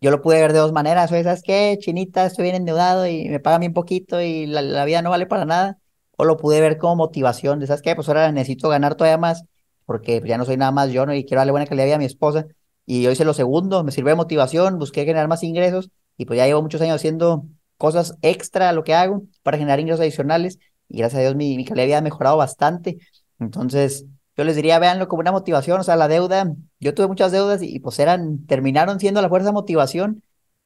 yo 0.00 0.10
lo 0.10 0.22
pude 0.22 0.40
ver 0.40 0.52
de 0.52 0.58
dos 0.60 0.72
maneras. 0.72 1.12
Oye, 1.12 1.24
¿sabes 1.24 1.42
qué? 1.42 1.76
Chinita, 1.80 2.26
estoy 2.26 2.44
bien 2.44 2.56
endeudado 2.56 3.06
y 3.06 3.28
me 3.28 3.40
pagan 3.40 3.60
bien 3.60 3.72
poquito 3.74 4.20
y 4.20 4.46
la, 4.46 4.62
la 4.62 4.84
vida 4.84 5.02
no 5.02 5.10
vale 5.10 5.26
para 5.26 5.44
nada. 5.44 5.78
O 6.16 6.24
lo 6.24 6.36
pude 6.36 6.60
ver 6.60 6.78
como 6.78 6.96
motivación. 6.96 7.60
De, 7.60 7.66
¿Sabes 7.66 7.82
qué? 7.82 7.94
Pues 7.94 8.08
ahora 8.08 8.30
necesito 8.32 8.68
ganar 8.68 8.94
todavía 8.94 9.18
más 9.18 9.44
porque 9.86 10.22
ya 10.24 10.38
no 10.38 10.44
soy 10.44 10.56
nada 10.56 10.70
más 10.70 10.90
yo, 10.92 11.04
¿no? 11.04 11.14
Y 11.14 11.24
quiero 11.24 11.40
darle 11.40 11.50
buena 11.50 11.66
calidad 11.66 11.84
de 11.84 11.88
vida 11.88 11.96
a 11.96 11.98
mi 11.98 12.04
esposa. 12.04 12.46
Y 12.86 13.02
yo 13.02 13.10
hice 13.10 13.24
lo 13.24 13.34
segundo, 13.34 13.82
me 13.84 13.92
sirvió 13.92 14.10
de 14.10 14.16
motivación, 14.16 14.78
busqué 14.78 15.00
generar 15.04 15.28
más 15.28 15.42
ingresos 15.42 15.90
y 16.16 16.26
pues 16.26 16.36
ya 16.36 16.46
llevo 16.46 16.62
muchos 16.62 16.80
años 16.80 16.96
haciendo 16.96 17.44
cosas 17.76 18.16
extra 18.22 18.68
a 18.68 18.72
lo 18.72 18.84
que 18.84 18.94
hago 18.94 19.22
para 19.42 19.58
generar 19.58 19.80
ingresos 19.80 20.00
adicionales 20.00 20.58
y 20.88 20.98
gracias 20.98 21.18
a 21.18 21.22
Dios 21.22 21.34
mi, 21.36 21.56
mi 21.56 21.64
calidad 21.64 21.82
de 21.82 21.86
vida 21.86 21.98
ha 21.98 22.02
mejorado 22.02 22.36
bastante. 22.36 22.98
Entonces, 23.38 24.06
yo 24.40 24.44
les 24.44 24.56
diría, 24.56 24.78
véanlo 24.78 25.06
como 25.06 25.20
una 25.20 25.32
motivación, 25.32 25.80
o 25.80 25.82
sea, 25.84 25.96
la 25.96 26.08
deuda, 26.08 26.54
yo 26.80 26.94
tuve 26.94 27.06
muchas 27.08 27.30
deudas 27.30 27.60
y, 27.62 27.78
pues 27.78 27.98
eran, 27.98 28.46
terminaron 28.46 28.98
siendo 28.98 29.20
la 29.20 29.28
fuerza 29.28 29.52
motivación. 29.52 30.22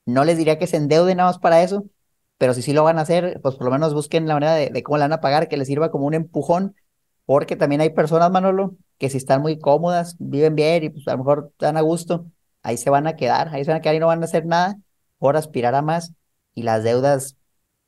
No 0.07 0.25
les 0.25 0.39
diría 0.39 0.61
que 0.61 0.69
se 0.69 0.77
endeuden 0.77 1.17
nada 1.17 1.31
más 1.31 1.41
para 1.41 1.61
eso, 1.61 1.85
pero 2.39 2.55
si 2.55 2.63
sí 2.63 2.73
lo 2.73 2.85
van 2.85 2.99
a 2.99 3.03
hacer, 3.03 3.41
pues 3.43 3.57
por 3.57 3.65
lo 3.65 3.73
menos 3.73 3.93
busquen 3.93 4.29
la 4.29 4.35
manera 4.35 4.55
de, 4.55 4.71
de 4.71 4.83
cómo 4.85 4.99
la 4.99 5.07
van 5.07 5.15
a 5.15 5.21
pagar, 5.21 5.49
que 5.49 5.57
les 5.57 5.67
sirva 5.67 5.91
como 5.91 6.07
un 6.07 6.15
empujón, 6.15 6.77
porque 7.27 7.57
también 7.57 7.81
hay 7.81 7.91
personas, 7.91 8.31
Manolo, 8.31 8.77
que 8.99 9.11
si 9.11 9.17
están 9.17 9.43
muy 9.43 9.59
cómodas, 9.59 10.15
viven 10.21 10.55
bien 10.55 10.85
y 10.85 10.91
pues 10.91 11.09
a 11.09 11.13
lo 11.13 11.19
mejor 11.19 11.49
están 11.51 11.77
a 11.77 11.81
gusto, 11.81 12.27
ahí 12.63 12.77
se 12.77 12.91
van 12.91 13.09
a 13.09 13.17
quedar, 13.17 13.49
ahí 13.49 13.65
se 13.65 13.73
van 13.73 13.79
a 13.79 13.83
quedar 13.83 13.97
y 13.97 13.99
no 13.99 14.07
van 14.07 14.23
a 14.23 14.27
hacer 14.27 14.47
nada 14.47 14.77
por 15.19 15.37
aspirar 15.37 15.75
a 15.75 15.83
más 15.83 16.13
y 16.55 16.63
las 16.63 16.85
deudas 16.85 17.37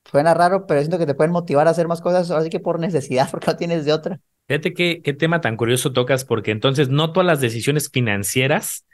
suena 0.04 0.34
raro, 0.34 0.66
pero 0.66 0.80
siento 0.80 0.98
que 0.98 1.06
te 1.06 1.14
pueden 1.14 1.30
motivar 1.32 1.68
a 1.68 1.70
hacer 1.70 1.86
más 1.86 2.00
cosas, 2.00 2.28
así 2.32 2.50
que 2.50 2.58
por 2.60 2.80
necesidad, 2.80 3.28
porque 3.30 3.46
no 3.46 3.56
tienes 3.56 3.84
de 3.84 3.92
otra. 3.92 4.20
Fíjate 4.48 4.74
qué, 4.74 5.00
qué 5.02 5.12
tema 5.12 5.40
tan 5.40 5.56
curioso 5.56 5.92
tocas, 5.92 6.24
porque 6.24 6.52
entonces 6.52 6.88
no 6.88 7.12
todas 7.12 7.26
las 7.26 7.40
decisiones 7.40 7.90
financieras 7.90 8.86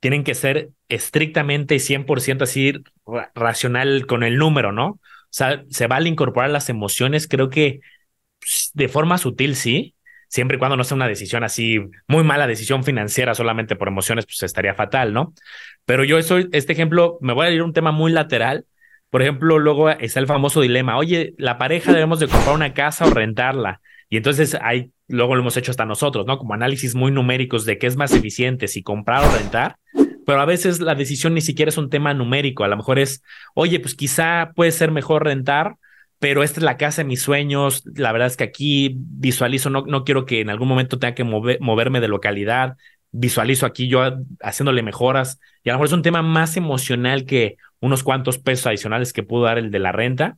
tienen 0.00 0.24
que 0.24 0.34
ser 0.34 0.70
estrictamente 0.88 1.74
y 1.74 1.78
100% 1.80 2.42
así 2.42 2.72
ra 3.06 3.32
racional 3.34 4.06
con 4.06 4.22
el 4.22 4.36
número, 4.36 4.72
¿no? 4.72 4.86
O 4.86 5.00
sea, 5.30 5.64
se 5.70 5.86
vale 5.86 6.08
incorporar 6.08 6.50
las 6.50 6.68
emociones, 6.68 7.26
creo 7.28 7.50
que 7.50 7.80
pues, 8.40 8.70
de 8.74 8.88
forma 8.88 9.18
sutil, 9.18 9.56
sí, 9.56 9.94
siempre 10.28 10.56
y 10.56 10.58
cuando 10.58 10.76
no 10.76 10.84
sea 10.84 10.96
una 10.96 11.08
decisión 11.08 11.44
así, 11.44 11.80
muy 12.06 12.24
mala 12.24 12.46
decisión 12.46 12.84
financiera 12.84 13.34
solamente 13.34 13.76
por 13.76 13.88
emociones, 13.88 14.26
pues 14.26 14.42
estaría 14.42 14.74
fatal, 14.74 15.12
¿no? 15.12 15.34
Pero 15.84 16.04
yo 16.04 16.20
soy, 16.22 16.48
este 16.52 16.72
ejemplo, 16.72 17.18
me 17.20 17.32
voy 17.32 17.46
a 17.46 17.50
ir 17.50 17.60
a 17.60 17.64
un 17.64 17.72
tema 17.72 17.92
muy 17.92 18.12
lateral. 18.12 18.66
Por 19.10 19.22
ejemplo, 19.22 19.58
luego 19.58 19.90
está 19.90 20.20
el 20.20 20.26
famoso 20.26 20.60
dilema, 20.60 20.98
oye, 20.98 21.34
la 21.38 21.56
pareja 21.58 21.92
debemos 21.92 22.20
de 22.20 22.28
comprar 22.28 22.54
una 22.54 22.74
casa 22.74 23.06
o 23.06 23.10
rentarla. 23.10 23.80
Y 24.10 24.18
entonces 24.18 24.56
hay, 24.60 24.92
luego 25.08 25.34
lo 25.34 25.40
hemos 25.40 25.56
hecho 25.56 25.70
hasta 25.70 25.86
nosotros, 25.86 26.26
¿no? 26.26 26.38
Como 26.38 26.54
análisis 26.54 26.94
muy 26.94 27.10
numéricos 27.10 27.64
de 27.64 27.78
qué 27.78 27.86
es 27.86 27.96
más 27.96 28.12
eficiente, 28.12 28.68
si 28.68 28.82
comprar 28.82 29.24
o 29.24 29.30
rentar. 29.36 29.76
Pero 30.26 30.40
a 30.40 30.44
veces 30.44 30.80
la 30.80 30.94
decisión 30.94 31.34
ni 31.34 31.40
siquiera 31.40 31.70
es 31.70 31.78
un 31.78 31.88
tema 31.88 32.12
numérico. 32.12 32.62
A 32.62 32.68
lo 32.68 32.76
mejor 32.76 32.98
es, 32.98 33.22
oye, 33.54 33.80
pues 33.80 33.94
quizá 33.94 34.52
puede 34.54 34.72
ser 34.72 34.90
mejor 34.92 35.24
rentar, 35.24 35.76
pero 36.18 36.42
esta 36.42 36.60
es 36.60 36.64
la 36.64 36.76
casa 36.76 37.02
de 37.02 37.08
mis 37.08 37.22
sueños. 37.22 37.82
La 37.94 38.12
verdad 38.12 38.28
es 38.28 38.36
que 38.36 38.44
aquí 38.44 38.94
visualizo, 38.98 39.70
no, 39.70 39.84
no 39.86 40.04
quiero 40.04 40.26
que 40.26 40.40
en 40.40 40.50
algún 40.50 40.68
momento 40.68 40.98
tenga 40.98 41.14
que 41.14 41.24
mover, 41.24 41.58
moverme 41.60 42.00
de 42.00 42.08
localidad. 42.08 42.76
Visualizo 43.10 43.64
aquí 43.64 43.88
yo 43.88 44.02
haciéndole 44.42 44.82
mejoras. 44.82 45.40
Y 45.64 45.70
a 45.70 45.72
lo 45.72 45.78
mejor 45.78 45.86
es 45.86 45.92
un 45.94 46.02
tema 46.02 46.20
más 46.20 46.56
emocional 46.58 47.24
que 47.24 47.56
unos 47.80 48.02
cuantos 48.02 48.38
pesos 48.38 48.66
adicionales 48.66 49.12
que 49.14 49.22
pudo 49.22 49.44
dar 49.44 49.56
el 49.58 49.70
de 49.70 49.78
la 49.78 49.92
renta. 49.92 50.36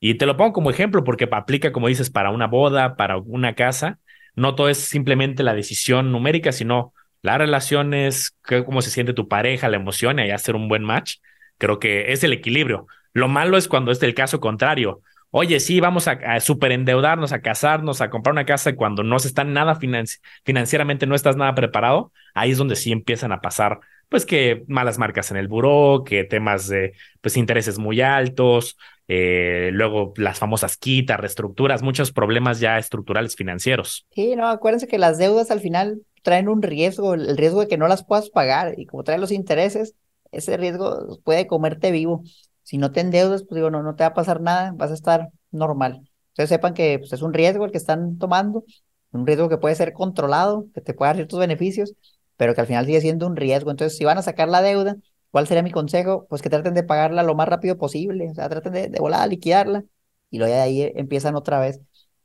Y 0.00 0.14
te 0.14 0.26
lo 0.26 0.36
pongo 0.36 0.52
como 0.52 0.70
ejemplo 0.70 1.04
porque 1.04 1.28
aplica, 1.30 1.72
como 1.72 1.88
dices, 1.88 2.10
para 2.10 2.30
una 2.30 2.46
boda, 2.46 2.96
para 2.96 3.18
una 3.18 3.54
casa. 3.54 3.98
No 4.36 4.54
todo 4.54 4.68
es 4.68 4.78
simplemente 4.78 5.42
la 5.42 5.54
decisión 5.54 6.12
numérica, 6.12 6.52
sino 6.52 6.94
las 7.22 7.38
relaciones, 7.38 8.36
cómo 8.64 8.82
se 8.82 8.90
siente 8.90 9.12
tu 9.12 9.28
pareja, 9.28 9.68
la 9.68 9.76
emoción 9.76 10.18
y 10.18 10.30
hacer 10.30 10.56
un 10.56 10.68
buen 10.68 10.82
match. 10.84 11.16
Creo 11.58 11.78
que 11.78 12.12
es 12.12 12.24
el 12.24 12.32
equilibrio. 12.32 12.86
Lo 13.12 13.28
malo 13.28 13.56
es 13.56 13.68
cuando 13.68 13.92
es 13.92 14.02
el 14.02 14.14
caso 14.14 14.40
contrario 14.40 15.02
oye, 15.30 15.60
sí, 15.60 15.80
vamos 15.80 16.08
a, 16.08 16.12
a 16.12 16.40
superendeudarnos, 16.40 17.32
a 17.32 17.40
casarnos, 17.40 18.00
a 18.00 18.10
comprar 18.10 18.32
una 18.32 18.46
casa 18.46 18.74
cuando 18.74 19.02
no 19.02 19.18
se 19.18 19.28
está 19.28 19.44
nada 19.44 19.76
financi 19.76 20.18
financieramente, 20.44 21.06
no 21.06 21.14
estás 21.14 21.36
nada 21.36 21.54
preparado, 21.54 22.12
ahí 22.34 22.50
es 22.52 22.58
donde 22.58 22.76
sí 22.76 22.92
empiezan 22.92 23.32
a 23.32 23.40
pasar, 23.40 23.80
pues 24.08 24.26
que 24.26 24.64
malas 24.66 24.98
marcas 24.98 25.30
en 25.30 25.36
el 25.36 25.48
buró, 25.48 26.02
que 26.04 26.24
temas 26.24 26.68
de, 26.68 26.94
pues 27.20 27.36
intereses 27.36 27.78
muy 27.78 28.00
altos, 28.00 28.76
eh, 29.12 29.70
luego 29.72 30.12
las 30.16 30.38
famosas 30.38 30.76
quitas, 30.76 31.18
reestructuras, 31.18 31.82
muchos 31.82 32.12
problemas 32.12 32.60
ya 32.60 32.78
estructurales 32.78 33.34
financieros. 33.34 34.06
Sí, 34.10 34.36
no, 34.36 34.46
acuérdense 34.46 34.86
que 34.86 34.98
las 34.98 35.18
deudas 35.18 35.50
al 35.50 35.58
final 35.58 36.02
traen 36.22 36.48
un 36.48 36.62
riesgo, 36.62 37.14
el 37.14 37.36
riesgo 37.36 37.60
de 37.60 37.66
que 37.66 37.76
no 37.76 37.88
las 37.88 38.04
puedas 38.04 38.30
pagar 38.30 38.78
y 38.78 38.86
como 38.86 39.02
traen 39.02 39.20
los 39.20 39.32
intereses, 39.32 39.96
ese 40.30 40.56
riesgo 40.56 41.18
puede 41.24 41.48
comerte 41.48 41.90
vivo 41.90 42.22
si 42.62 42.78
no 42.78 42.92
te 42.92 43.00
endeudas, 43.00 43.42
pues 43.42 43.56
digo, 43.56 43.68
no, 43.68 43.82
no 43.82 43.96
te 43.96 44.04
va 44.04 44.10
a 44.10 44.14
pasar 44.14 44.40
nada, 44.40 44.70
vas 44.76 44.92
a 44.92 44.94
estar 44.94 45.30
normal. 45.50 46.08
Ustedes 46.28 46.50
sepan 46.50 46.72
que 46.72 47.00
pues, 47.00 47.12
es 47.12 47.20
un 47.20 47.34
riesgo 47.34 47.64
el 47.64 47.72
que 47.72 47.78
están 47.78 48.16
tomando, 48.16 48.64
un 49.10 49.26
riesgo 49.26 49.48
que 49.48 49.58
puede 49.58 49.74
ser 49.74 49.92
controlado, 49.92 50.66
que 50.72 50.80
te 50.80 50.94
puede 50.94 51.08
dar 51.08 51.16
ciertos 51.16 51.40
beneficios, 51.40 51.94
pero 52.36 52.54
que 52.54 52.60
al 52.60 52.68
final 52.68 52.86
sigue 52.86 53.00
siendo 53.00 53.26
un 53.26 53.34
riesgo. 53.34 53.72
Entonces, 53.72 53.98
si 53.98 54.04
van 54.04 54.18
a 54.18 54.22
sacar 54.22 54.48
la 54.48 54.62
deuda, 54.62 54.94
¿cuál 55.30 55.46
sería 55.46 55.62
mi 55.62 55.70
consejo? 55.70 56.26
Pues 56.28 56.42
que 56.42 56.50
traten 56.50 56.74
de 56.74 56.82
pagarla 56.82 57.22
lo 57.22 57.34
más 57.34 57.48
rápido 57.48 57.78
posible, 57.78 58.30
o 58.30 58.34
sea, 58.34 58.48
traten 58.48 58.72
de, 58.72 58.88
de 58.88 59.00
volar, 59.00 59.28
liquidarla, 59.28 59.84
y 60.30 60.38
luego 60.38 60.54
de 60.54 60.60
ahí 60.60 60.92
empiezan 60.94 61.36
otra 61.36 61.60
vez. 61.60 61.80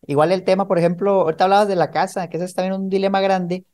Igual 0.08 0.32
el 0.32 0.44
tema, 0.44 0.68
por 0.68 0.78
ejemplo, 0.78 1.22
ahorita 1.22 1.46
hablabas 1.46 1.68
de 1.68 1.76
la 1.76 1.92
casa, 1.92 2.30
que 2.30 2.38
ese 2.38 2.46
es 2.46 2.54
también 2.54 2.74
un 2.74 2.90
dilema 2.90 3.22
grande, 3.22 3.66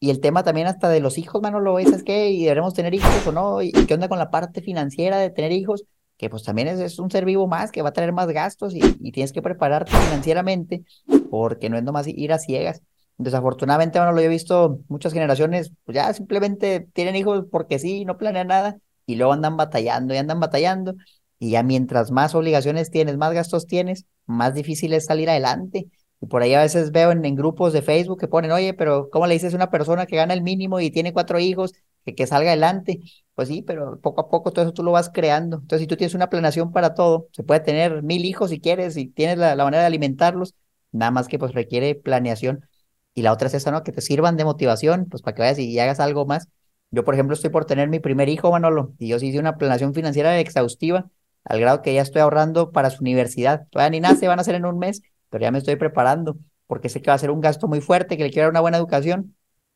y 0.00 0.10
el 0.10 0.20
tema 0.20 0.42
también 0.44 0.66
hasta 0.66 0.88
de 0.88 1.00
los 1.00 1.18
hijos, 1.18 1.42
Manolo, 1.42 1.78
¿es 1.78 2.02
que 2.04 2.30
¿Y 2.30 2.42
deberemos 2.42 2.74
tener 2.74 2.94
hijos 2.94 3.26
o 3.26 3.32
no? 3.32 3.62
¿Y 3.62 3.72
qué 3.72 3.94
onda 3.94 4.08
con 4.08 4.18
la 4.18 4.30
parte 4.30 4.60
financiera 4.62 5.18
de 5.18 5.30
tener 5.30 5.52
hijos? 5.52 5.84
que 6.22 6.30
pues 6.30 6.44
también 6.44 6.68
es, 6.68 6.78
es, 6.78 7.00
un 7.00 7.10
ser 7.10 7.24
vivo 7.24 7.48
más 7.48 7.72
que 7.72 7.82
va 7.82 7.88
a 7.88 7.92
tener 7.92 8.12
más 8.12 8.28
gastos 8.28 8.76
y, 8.76 8.80
y, 9.00 9.10
tienes 9.10 9.32
que 9.32 9.42
prepararte 9.42 9.90
financieramente 9.90 10.84
porque 11.30 11.68
no 11.68 11.76
es 11.76 11.82
nomás 11.82 12.06
ir 12.06 12.32
a 12.32 12.38
ciegas. 12.38 12.80
Desafortunadamente, 13.18 13.98
bueno, 13.98 14.12
lo 14.12 14.20
he 14.20 14.28
visto 14.28 14.80
muchas 14.88 15.12
generaciones, 15.12 15.72
pues 15.84 15.94
ya 15.94 16.12
simplemente 16.12 16.88
tienen 16.92 17.16
hijos 17.16 17.44
porque 17.50 17.78
sí, 17.78 18.04
no 18.04 18.18
planean 18.18 18.48
nada 18.48 18.78
y 19.06 19.16
luego 19.16 19.32
andan 19.32 19.56
batallando 19.56 20.14
y 20.14 20.16
andan 20.16 20.40
batallando 20.40 20.94
y 21.42 21.50
ya 21.50 21.64
mientras 21.64 22.12
más 22.12 22.36
obligaciones 22.36 22.90
tienes, 22.90 23.16
más 23.16 23.32
gastos 23.34 23.66
tienes, 23.66 24.06
más 24.26 24.54
difícil 24.54 24.92
es 24.92 25.06
salir 25.06 25.28
adelante. 25.28 25.88
Y 26.20 26.26
por 26.26 26.40
ahí 26.42 26.54
a 26.54 26.60
veces 26.60 26.92
veo 26.92 27.10
en, 27.10 27.24
en 27.24 27.34
grupos 27.34 27.72
de 27.72 27.82
Facebook 27.82 28.20
que 28.20 28.28
ponen, 28.28 28.52
oye, 28.52 28.74
pero 28.74 29.10
¿cómo 29.10 29.26
le 29.26 29.34
dices 29.34 29.52
a 29.52 29.56
una 29.56 29.68
persona 29.68 30.06
que 30.06 30.14
gana 30.14 30.34
el 30.34 30.42
mínimo 30.42 30.78
y 30.78 30.92
tiene 30.92 31.12
cuatro 31.12 31.40
hijos 31.40 31.72
que, 32.04 32.14
que 32.14 32.28
salga 32.28 32.50
adelante? 32.50 33.00
Pues 33.34 33.48
sí, 33.48 33.62
pero 33.62 33.98
poco 34.00 34.20
a 34.20 34.28
poco 34.28 34.52
todo 34.52 34.64
eso 34.64 34.72
tú 34.72 34.84
lo 34.84 34.92
vas 34.92 35.10
creando. 35.12 35.56
Entonces, 35.56 35.80
si 35.80 35.86
tú 35.88 35.96
tienes 35.96 36.14
una 36.14 36.30
planeación 36.30 36.70
para 36.70 36.94
todo, 36.94 37.26
se 37.32 37.42
puede 37.42 37.58
tener 37.58 38.04
mil 38.04 38.24
hijos 38.24 38.50
si 38.50 38.60
quieres 38.60 38.96
y 38.96 39.08
tienes 39.08 39.36
la, 39.38 39.56
la, 39.56 39.64
manera 39.64 39.80
de 39.82 39.88
alimentarlos, 39.88 40.54
nada 40.92 41.10
más 41.10 41.26
que 41.26 41.40
pues 41.40 41.54
requiere 41.54 41.96
planeación. 41.96 42.68
Y 43.14 43.22
la 43.22 43.32
otra 43.32 43.48
es 43.48 43.54
esa, 43.54 43.70
¿no? 43.70 43.82
Que 43.82 43.92
te 43.92 44.00
sirvan 44.00 44.36
de 44.36 44.44
motivación, 44.44 45.06
pues 45.10 45.22
para 45.22 45.34
que 45.34 45.42
vayas 45.42 45.58
y 45.58 45.78
hagas 45.78 46.00
algo 46.00 46.26
más. 46.26 46.48
Yo, 46.90 47.04
por 47.04 47.14
ejemplo, 47.14 47.34
estoy 47.34 47.50
por 47.50 47.64
tener 47.64 47.88
mi 47.88 48.00
primer 48.00 48.28
hijo, 48.28 48.50
Manolo, 48.50 48.94
y 48.98 49.08
yo 49.08 49.18
sí 49.18 49.28
hice 49.28 49.38
una 49.38 49.56
planeación 49.56 49.94
financiera 49.94 50.38
exhaustiva, 50.38 51.10
al 51.44 51.60
grado 51.60 51.82
que 51.82 51.94
ya 51.94 52.02
estoy 52.02 52.20
ahorrando 52.20 52.70
para 52.70 52.90
su 52.90 53.02
universidad. 53.02 53.66
Todavía 53.70 53.90
ni 53.90 54.00
nace, 54.00 54.28
van 54.28 54.40
a 54.40 54.44
ser 54.44 54.54
en 54.54 54.66
un 54.66 54.78
mes, 54.78 55.02
pero 55.30 55.42
ya 55.42 55.50
me 55.50 55.58
estoy 55.58 55.76
preparando, 55.76 56.36
porque 56.66 56.88
sé 56.88 57.00
que 57.02 57.10
va 57.10 57.14
a 57.14 57.18
ser 57.18 57.30
un 57.30 57.40
gasto 57.40 57.68
muy 57.68 57.80
fuerte, 57.80 58.16
que 58.16 58.24
le 58.24 58.30
quiero 58.30 58.46
dar 58.46 58.50
una 58.50 58.60
buena 58.60 58.76
educación, 58.78 59.34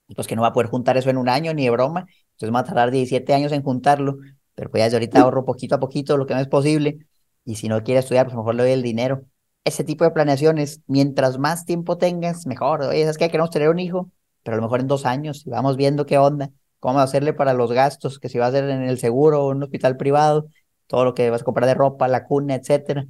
y 0.08 0.14
pues 0.14 0.26
que 0.26 0.36
no 0.36 0.42
va 0.42 0.48
a 0.48 0.52
poder 0.52 0.68
juntar 0.68 0.96
eso 0.96 1.10
en 1.10 1.16
un 1.16 1.28
año, 1.28 1.52
ni 1.54 1.64
de 1.64 1.70
broma, 1.70 2.06
entonces 2.32 2.54
va 2.54 2.60
a 2.60 2.64
tardar 2.64 2.90
17 2.90 3.32
años 3.34 3.52
en 3.52 3.62
juntarlo, 3.62 4.18
pero 4.54 4.70
pues 4.70 4.80
ya 4.80 4.84
desde 4.84 4.96
ahorita 4.96 5.20
ahorro 5.20 5.44
poquito 5.44 5.74
a 5.74 5.80
poquito 5.80 6.16
lo 6.16 6.26
que 6.26 6.34
no 6.34 6.40
es 6.40 6.48
posible. 6.48 7.06
Y 7.44 7.54
si 7.54 7.68
no 7.68 7.82
quiere 7.84 8.00
estudiar, 8.00 8.26
pues 8.26 8.36
mejor 8.36 8.56
le 8.56 8.64
doy 8.64 8.72
el 8.72 8.82
dinero. 8.82 9.24
Ese 9.66 9.84
tipo 9.84 10.04
de 10.04 10.12
planeaciones, 10.12 10.80
mientras 10.86 11.38
más 11.38 11.66
tiempo 11.66 11.98
tengas, 11.98 12.46
mejor. 12.46 12.82
Oye, 12.82 13.02
¿sabes 13.02 13.18
que 13.18 13.28
Queremos 13.28 13.50
tener 13.50 13.68
un 13.68 13.80
hijo, 13.80 14.12
pero 14.44 14.54
a 14.54 14.58
lo 14.58 14.62
mejor 14.62 14.80
en 14.80 14.86
dos 14.86 15.04
años 15.04 15.46
y 15.46 15.50
vamos 15.50 15.76
viendo 15.76 16.06
qué 16.06 16.18
onda, 16.18 16.50
cómo 16.78 17.00
hacerle 17.00 17.32
para 17.32 17.52
los 17.52 17.72
gastos, 17.72 18.20
que 18.20 18.28
si 18.28 18.38
va 18.38 18.46
a 18.46 18.52
ser 18.52 18.64
en 18.70 18.82
el 18.84 18.98
seguro 18.98 19.44
o 19.44 19.50
en 19.50 19.58
un 19.58 19.64
hospital 19.64 19.96
privado, 19.96 20.48
todo 20.86 21.04
lo 21.04 21.14
que 21.14 21.30
vas 21.30 21.42
a 21.42 21.44
comprar 21.44 21.66
de 21.66 21.74
ropa, 21.74 22.08
la 22.08 22.24
cuna, 22.24 22.54
etcétera. 22.54 23.06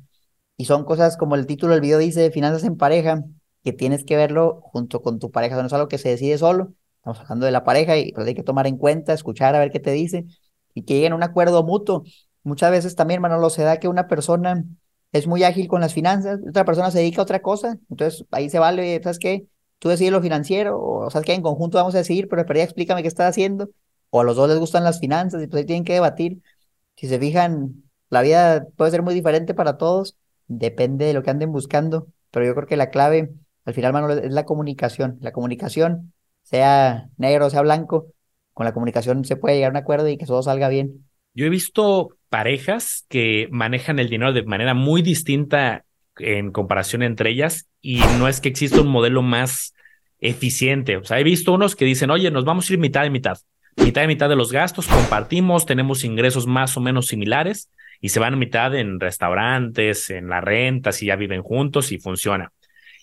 Y 0.56 0.64
son 0.64 0.84
cosas 0.84 1.16
como 1.18 1.34
el 1.36 1.46
título 1.46 1.72
del 1.74 1.82
video 1.82 1.98
dice, 1.98 2.30
finanzas 2.30 2.64
en 2.64 2.76
pareja, 2.78 3.22
que 3.62 3.72
tienes 3.74 4.04
que 4.04 4.16
verlo 4.16 4.60
junto 4.62 5.02
con 5.02 5.18
tu 5.18 5.30
pareja. 5.30 5.60
no 5.60 5.66
es 5.66 5.72
algo 5.74 5.88
que 5.88 5.98
se 5.98 6.08
decide 6.08 6.38
solo, 6.38 6.72
Estamos 7.06 7.20
hablando 7.20 7.46
de 7.46 7.52
la 7.52 7.62
pareja 7.62 7.96
y 7.98 8.10
pues 8.12 8.26
hay 8.26 8.34
que 8.34 8.42
tomar 8.42 8.66
en 8.66 8.78
cuenta, 8.78 9.12
escuchar 9.12 9.54
a 9.54 9.60
ver 9.60 9.70
qué 9.70 9.78
te 9.78 9.92
dice 9.92 10.24
y 10.74 10.82
que 10.82 10.94
lleguen 10.94 11.12
a 11.12 11.16
un 11.16 11.22
acuerdo 11.22 11.62
mutuo. 11.62 12.02
Muchas 12.42 12.72
veces 12.72 12.96
también, 12.96 13.22
Manolo, 13.22 13.48
se 13.48 13.62
da 13.62 13.78
que 13.78 13.86
una 13.86 14.08
persona 14.08 14.64
es 15.16 15.26
muy 15.26 15.42
ágil 15.44 15.68
con 15.68 15.80
las 15.80 15.94
finanzas, 15.94 16.40
otra 16.48 16.64
persona 16.64 16.90
se 16.90 16.98
dedica 16.98 17.20
a 17.20 17.24
otra 17.24 17.42
cosa, 17.42 17.78
entonces 17.90 18.24
ahí 18.30 18.50
se 18.50 18.58
vale, 18.58 19.00
¿sabes 19.02 19.18
qué? 19.18 19.46
Tú 19.78 19.88
decides 19.88 20.12
lo 20.12 20.22
financiero, 20.22 20.80
o 20.80 21.10
sabes 21.10 21.26
que 21.26 21.34
en 21.34 21.42
conjunto 21.42 21.78
vamos 21.78 21.94
a 21.94 21.98
decidir, 21.98 22.28
pero 22.28 22.44
ya 22.54 22.62
explícame 22.64 23.02
qué 23.02 23.08
estás 23.08 23.28
haciendo, 23.30 23.70
o 24.10 24.20
a 24.20 24.24
los 24.24 24.36
dos 24.36 24.48
les 24.48 24.58
gustan 24.58 24.84
las 24.84 25.00
finanzas 25.00 25.42
y 25.42 25.46
pues 25.46 25.60
ahí 25.60 25.66
tienen 25.66 25.84
que 25.84 25.94
debatir. 25.94 26.40
Si 26.96 27.08
se 27.08 27.18
fijan, 27.18 27.84
la 28.10 28.22
vida 28.22 28.66
puede 28.76 28.90
ser 28.90 29.02
muy 29.02 29.14
diferente 29.14 29.54
para 29.54 29.78
todos, 29.78 30.16
depende 30.48 31.06
de 31.06 31.14
lo 31.14 31.22
que 31.22 31.30
anden 31.30 31.52
buscando, 31.52 32.08
pero 32.30 32.46
yo 32.46 32.54
creo 32.54 32.66
que 32.66 32.76
la 32.76 32.90
clave 32.90 33.34
al 33.66 33.74
final, 33.74 33.92
Manuel, 33.92 34.20
es 34.20 34.32
la 34.32 34.46
comunicación. 34.46 35.18
La 35.20 35.32
comunicación, 35.32 36.12
sea 36.42 37.10
negro, 37.18 37.50
sea 37.50 37.62
blanco, 37.62 38.06
con 38.54 38.64
la 38.64 38.72
comunicación 38.72 39.24
se 39.24 39.36
puede 39.36 39.56
llegar 39.56 39.70
a 39.70 39.72
un 39.72 39.76
acuerdo 39.76 40.08
y 40.08 40.16
que 40.16 40.24
todo 40.24 40.42
salga 40.42 40.68
bien. 40.68 41.05
Yo 41.36 41.44
he 41.44 41.50
visto 41.50 42.16
parejas 42.30 43.04
que 43.10 43.46
manejan 43.50 43.98
el 43.98 44.08
dinero 44.08 44.32
de 44.32 44.42
manera 44.42 44.72
muy 44.72 45.02
distinta 45.02 45.84
en 46.18 46.50
comparación 46.50 47.02
entre 47.02 47.28
ellas 47.28 47.68
y 47.82 48.00
no 48.18 48.26
es 48.26 48.40
que 48.40 48.48
exista 48.48 48.80
un 48.80 48.88
modelo 48.88 49.20
más 49.20 49.74
eficiente. 50.18 50.96
O 50.96 51.04
sea, 51.04 51.20
he 51.20 51.24
visto 51.24 51.52
unos 51.52 51.76
que 51.76 51.84
dicen, 51.84 52.10
oye, 52.10 52.30
nos 52.30 52.46
vamos 52.46 52.70
a 52.70 52.72
ir 52.72 52.78
mitad 52.78 53.04
y 53.04 53.10
mitad. 53.10 53.36
Mitad 53.76 54.04
y 54.04 54.06
mitad 54.06 54.30
de 54.30 54.36
los 54.36 54.50
gastos, 54.50 54.86
compartimos, 54.86 55.66
tenemos 55.66 56.04
ingresos 56.04 56.46
más 56.46 56.74
o 56.78 56.80
menos 56.80 57.08
similares 57.08 57.70
y 58.00 58.08
se 58.08 58.18
van 58.18 58.32
a 58.32 58.38
mitad 58.38 58.74
en 58.74 58.98
restaurantes, 58.98 60.08
en 60.08 60.30
la 60.30 60.40
renta, 60.40 60.90
si 60.90 61.04
ya 61.04 61.16
viven 61.16 61.42
juntos 61.42 61.92
y 61.92 61.98
funciona. 61.98 62.50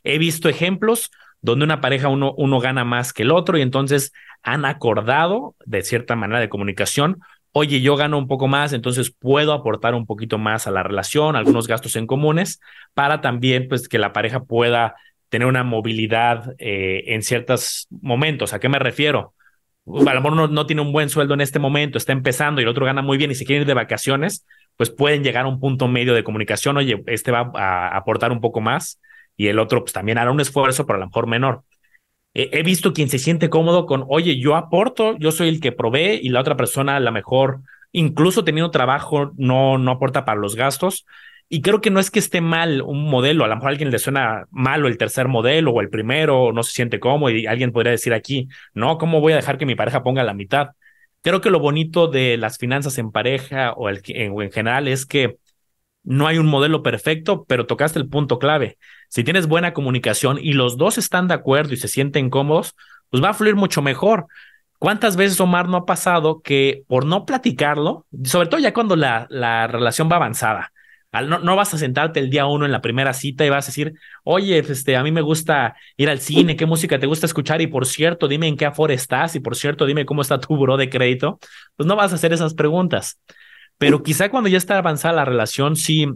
He 0.03 0.17
visto 0.17 0.49
ejemplos 0.49 1.11
donde 1.39 1.65
una 1.65 1.81
pareja 1.81 2.07
uno, 2.07 2.33
uno 2.35 2.59
gana 2.59 2.83
más 2.83 3.13
que 3.13 3.21
el 3.21 3.31
otro 3.31 3.59
y 3.59 3.61
entonces 3.61 4.11
han 4.41 4.65
acordado 4.65 5.55
de 5.65 5.83
cierta 5.83 6.15
manera 6.15 6.39
de 6.39 6.49
comunicación, 6.49 7.19
oye, 7.53 7.81
yo 7.81 7.95
gano 7.95 8.17
un 8.17 8.27
poco 8.27 8.47
más, 8.47 8.73
entonces 8.73 9.11
puedo 9.11 9.53
aportar 9.53 9.93
un 9.95 10.05
poquito 10.05 10.37
más 10.37 10.67
a 10.67 10.71
la 10.71 10.83
relación, 10.83 11.35
algunos 11.35 11.67
gastos 11.67 11.95
en 11.95 12.07
comunes, 12.07 12.59
para 12.93 13.21
también 13.21 13.67
pues 13.69 13.87
que 13.87 13.99
la 13.99 14.11
pareja 14.11 14.43
pueda 14.43 14.95
tener 15.29 15.47
una 15.47 15.63
movilidad 15.63 16.55
eh, 16.57 17.03
en 17.07 17.21
ciertos 17.21 17.87
momentos. 17.89 18.53
¿A 18.53 18.59
qué 18.59 18.69
me 18.69 18.79
refiero? 18.79 19.33
A 19.85 20.13
lo 20.13 20.21
mejor 20.21 20.49
no, 20.49 20.65
tiene 20.65 20.81
un 20.81 20.91
buen 20.91 21.09
sueldo 21.09 21.33
en 21.35 21.41
este 21.41 21.59
momento, 21.59 21.97
está 21.97 22.11
empezando 22.11 22.59
y 22.59 22.63
el 22.63 22.69
otro 22.69 22.85
gana 22.85 23.01
muy 23.01 23.17
bien 23.17 23.31
y 23.31 23.35
se 23.35 23.45
quiere 23.45 23.61
ir 23.61 23.67
de 23.67 23.73
vacaciones, 23.73 24.45
pues 24.75 24.89
pueden 24.89 25.23
llegar 25.23 25.45
a 25.45 25.49
un 25.49 25.59
punto 25.59 25.87
medio 25.87 26.13
de 26.13 26.23
comunicación, 26.23 26.77
oye, 26.77 27.03
este 27.05 27.31
va 27.31 27.51
a 27.53 27.95
aportar 27.95 28.31
un 28.31 28.41
poco 28.41 28.61
más 28.61 28.99
y 29.37 29.47
el 29.47 29.59
otro 29.59 29.81
pues 29.81 29.93
también 29.93 30.17
hará 30.17 30.31
un 30.31 30.39
esfuerzo, 30.39 30.85
pero 30.85 30.97
a 30.97 30.99
lo 31.01 31.07
mejor 31.07 31.27
menor. 31.27 31.63
He 32.33 32.63
visto 32.63 32.93
quien 32.93 33.09
se 33.09 33.19
siente 33.19 33.49
cómodo 33.49 33.85
con, 33.85 34.05
oye, 34.07 34.39
yo 34.39 34.55
aporto, 34.55 35.15
yo 35.17 35.31
soy 35.31 35.49
el 35.49 35.59
que 35.59 35.71
provee 35.71 36.19
y 36.21 36.29
la 36.29 36.41
otra 36.41 36.57
persona 36.57 36.97
a 36.97 37.11
mejor, 37.11 37.61
incluso 37.91 38.43
teniendo 38.43 38.71
trabajo, 38.71 39.31
no, 39.37 39.77
no 39.77 39.91
aporta 39.91 40.25
para 40.25 40.39
los 40.39 40.55
gastos. 40.55 41.05
Y 41.49 41.61
creo 41.61 41.81
que 41.81 41.91
no 41.91 41.99
es 41.99 42.09
que 42.09 42.17
esté 42.17 42.41
mal 42.41 42.81
un 42.81 43.07
modelo, 43.07 43.45
a 43.45 43.47
lo 43.47 43.55
mejor 43.55 43.67
a 43.67 43.71
alguien 43.71 43.91
le 43.91 43.99
suena 43.99 44.45
malo 44.49 44.87
el 44.87 44.97
tercer 44.97 45.27
modelo 45.27 45.71
o 45.71 45.81
el 45.81 45.89
primero, 45.89 46.51
no 46.51 46.63
se 46.63 46.71
siente 46.71 46.99
cómodo 46.99 47.29
y 47.29 47.45
alguien 47.45 47.71
podría 47.71 47.91
decir 47.91 48.13
aquí, 48.13 48.47
no, 48.73 48.97
¿cómo 48.97 49.21
voy 49.21 49.33
a 49.33 49.35
dejar 49.35 49.59
que 49.59 49.67
mi 49.67 49.75
pareja 49.75 50.01
ponga 50.01 50.23
la 50.23 50.33
mitad? 50.33 50.69
Creo 51.21 51.41
que 51.41 51.51
lo 51.51 51.59
bonito 51.59 52.07
de 52.07 52.37
las 52.37 52.57
finanzas 52.57 52.97
en 52.97 53.11
pareja 53.11 53.73
o, 53.73 53.89
el, 53.89 54.01
o 54.31 54.41
en 54.41 54.51
general 54.51 54.87
es 54.87 55.05
que 55.05 55.37
no 56.03 56.27
hay 56.27 56.37
un 56.37 56.47
modelo 56.47 56.83
perfecto, 56.83 57.45
pero 57.47 57.65
tocaste 57.65 57.99
el 57.99 58.09
punto 58.09 58.39
clave. 58.39 58.77
Si 59.09 59.23
tienes 59.23 59.47
buena 59.47 59.73
comunicación 59.73 60.37
y 60.41 60.53
los 60.53 60.77
dos 60.77 60.97
están 60.97 61.27
de 61.27 61.33
acuerdo 61.33 61.73
y 61.73 61.77
se 61.77 61.87
sienten 61.87 62.29
cómodos, 62.29 62.75
pues 63.09 63.23
va 63.23 63.29
a 63.29 63.33
fluir 63.33 63.55
mucho 63.55 63.81
mejor. 63.81 64.27
¿Cuántas 64.79 65.15
veces, 65.15 65.39
Omar, 65.39 65.69
no 65.69 65.77
ha 65.77 65.85
pasado 65.85 66.41
que 66.41 66.83
por 66.87 67.05
no 67.05 67.25
platicarlo, 67.25 68.05
sobre 68.23 68.49
todo 68.49 68.59
ya 68.59 68.73
cuando 68.73 68.95
la, 68.95 69.27
la 69.29 69.67
relación 69.67 70.09
va 70.11 70.17
avanzada, 70.17 70.73
no, 71.21 71.37
no, 71.39 71.55
vas 71.55 71.73
a 71.73 71.77
sentarte 71.77 72.19
el 72.19 72.29
día 72.31 72.47
uno 72.47 72.65
en 72.65 72.71
la 72.71 72.81
primera 72.81 73.13
cita 73.13 73.45
y 73.45 73.49
vas 73.49 73.65
a 73.65 73.67
decir, 73.67 73.93
oye, 74.23 74.57
este, 74.57 74.95
a 74.97 75.03
mí 75.03 75.11
me 75.11 75.21
gusta 75.21 75.75
ir 75.95 76.09
al 76.09 76.19
cine, 76.19 76.55
qué 76.55 76.65
música 76.65 76.99
te 76.99 77.05
gusta 77.05 77.27
escuchar 77.27 77.61
y 77.61 77.67
por 77.67 77.85
cierto, 77.85 78.27
dime 78.27 78.47
en 78.47 78.57
qué 78.57 78.65
aforo 78.65 78.91
estás 78.93 79.35
y 79.35 79.39
por 79.39 79.55
cierto, 79.55 79.85
dime 79.85 80.05
cómo 80.05 80.23
está 80.23 80.39
tu 80.39 80.55
buro 80.55 80.75
de 80.75 80.89
crédito. 80.89 81.39
Pues 81.75 81.85
no 81.85 81.95
vas 81.95 82.11
a 82.13 82.15
hacer 82.15 82.33
esas 82.33 82.55
preguntas. 82.55 83.19
Pero 83.77 84.03
quizá 84.03 84.29
cuando 84.29 84.49
ya 84.49 84.57
está 84.57 84.77
avanzada 84.77 85.15
la 85.15 85.25
relación, 85.25 85.75
sí, 85.75 86.07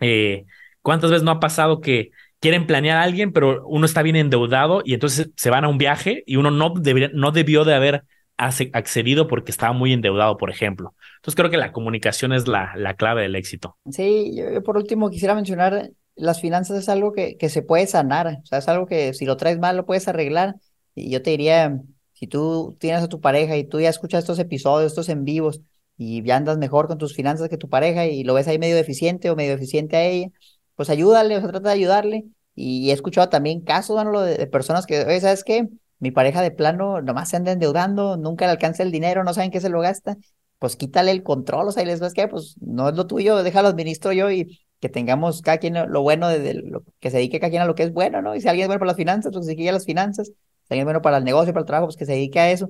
eh, 0.00 0.44
¿cuántas 0.82 1.10
veces 1.10 1.24
no 1.24 1.30
ha 1.30 1.40
pasado 1.40 1.80
que 1.80 2.10
quieren 2.40 2.66
planear 2.66 2.98
a 2.98 3.02
alguien, 3.02 3.32
pero 3.32 3.66
uno 3.66 3.86
está 3.86 4.02
bien 4.02 4.16
endeudado 4.16 4.82
y 4.84 4.94
entonces 4.94 5.30
se 5.36 5.50
van 5.50 5.64
a 5.64 5.68
un 5.68 5.78
viaje 5.78 6.22
y 6.26 6.36
uno 6.36 6.50
no, 6.50 6.70
debería, 6.70 7.10
no 7.12 7.30
debió 7.32 7.64
de 7.64 7.74
haber 7.74 8.04
accedido 8.36 9.26
porque 9.26 9.50
estaba 9.50 9.72
muy 9.72 9.92
endeudado, 9.92 10.36
por 10.36 10.50
ejemplo. 10.50 10.94
Entonces 11.16 11.34
creo 11.34 11.50
que 11.50 11.56
la 11.56 11.72
comunicación 11.72 12.32
es 12.32 12.46
la, 12.46 12.72
la 12.76 12.94
clave 12.94 13.22
del 13.22 13.34
éxito. 13.34 13.76
Sí, 13.90 14.36
yo, 14.36 14.62
por 14.62 14.76
último 14.76 15.10
quisiera 15.10 15.34
mencionar, 15.34 15.90
las 16.14 16.40
finanzas 16.40 16.78
es 16.78 16.88
algo 16.88 17.12
que, 17.12 17.36
que 17.36 17.48
se 17.48 17.62
puede 17.62 17.86
sanar, 17.88 18.38
o 18.42 18.46
sea, 18.46 18.58
es 18.58 18.68
algo 18.68 18.86
que 18.86 19.12
si 19.14 19.24
lo 19.24 19.36
traes 19.36 19.58
mal 19.58 19.76
lo 19.76 19.86
puedes 19.86 20.06
arreglar. 20.06 20.54
Y 20.94 21.10
yo 21.10 21.20
te 21.20 21.30
diría, 21.30 21.80
si 22.12 22.28
tú 22.28 22.76
tienes 22.78 23.02
a 23.02 23.08
tu 23.08 23.20
pareja 23.20 23.56
y 23.56 23.64
tú 23.64 23.80
ya 23.80 23.88
escuchas 23.88 24.20
estos 24.20 24.38
episodios, 24.38 24.92
estos 24.92 25.08
en 25.08 25.24
vivos, 25.24 25.60
y 25.98 26.22
ya 26.22 26.36
andas 26.36 26.56
mejor 26.58 26.86
con 26.86 26.96
tus 26.96 27.14
finanzas 27.14 27.48
que 27.48 27.58
tu 27.58 27.68
pareja 27.68 28.06
y 28.06 28.24
lo 28.24 28.34
ves 28.34 28.48
ahí 28.48 28.58
medio 28.58 28.76
deficiente 28.76 29.30
o 29.30 29.36
medio 29.36 29.50
deficiente 29.52 29.96
a 29.96 30.04
ella, 30.04 30.28
pues 30.76 30.88
ayúdale, 30.90 31.36
o 31.36 31.40
sea, 31.40 31.50
trata 31.50 31.68
de 31.68 31.74
ayudarle. 31.74 32.24
Y 32.54 32.90
he 32.90 32.92
escuchado 32.92 33.28
también 33.28 33.60
casos, 33.60 34.00
de, 34.24 34.36
de 34.36 34.46
personas 34.46 34.86
que, 34.86 35.04
oye, 35.04 35.20
¿sabes 35.20 35.44
qué? 35.44 35.68
Mi 35.98 36.10
pareja 36.12 36.42
de 36.42 36.50
plano 36.50 37.02
nomás 37.02 37.28
se 37.30 37.36
anda 37.36 37.52
endeudando, 37.52 38.16
nunca 38.16 38.46
le 38.46 38.52
alcanza 38.52 38.82
el 38.84 38.92
dinero, 38.92 39.24
no 39.24 39.34
saben 39.34 39.50
qué 39.50 39.60
se 39.60 39.68
lo 39.68 39.80
gasta. 39.80 40.16
Pues 40.58 40.76
quítale 40.76 41.10
el 41.10 41.22
control, 41.22 41.68
o 41.68 41.72
sea, 41.72 41.82
y 41.82 41.86
les 41.86 42.00
ves 42.00 42.14
que, 42.14 42.26
pues 42.28 42.56
no 42.60 42.88
es 42.88 42.96
lo 42.96 43.06
tuyo, 43.06 43.42
déjalo 43.42 43.68
administro 43.68 44.12
yo 44.12 44.30
y 44.30 44.60
que 44.80 44.88
tengamos 44.88 45.42
cada 45.42 45.58
quien 45.58 45.74
lo 45.74 46.02
bueno 46.02 46.28
de, 46.28 46.54
lo 46.54 46.84
que 47.00 47.10
se 47.10 47.16
dedique 47.16 47.40
cada 47.40 47.50
quien 47.50 47.62
a 47.62 47.66
lo 47.66 47.74
que 47.74 47.82
es 47.82 47.92
bueno, 47.92 48.22
¿no? 48.22 48.34
Y 48.34 48.40
si 48.40 48.48
alguien 48.48 48.64
es 48.64 48.68
bueno 48.68 48.80
para 48.80 48.90
las 48.90 48.96
finanzas, 48.96 49.32
pues 49.32 49.40
que 49.40 49.46
se 49.46 49.52
dedique 49.52 49.68
a 49.70 49.72
las 49.72 49.84
finanzas. 49.84 50.28
Si 50.28 50.34
alguien 50.70 50.82
es 50.82 50.84
bueno 50.86 51.02
para 51.02 51.18
el 51.18 51.24
negocio, 51.24 51.52
para 51.52 51.62
el 51.62 51.66
trabajo, 51.66 51.86
pues 51.86 51.96
que 51.96 52.06
se 52.06 52.12
dedique 52.12 52.38
a 52.38 52.50
eso. 52.50 52.68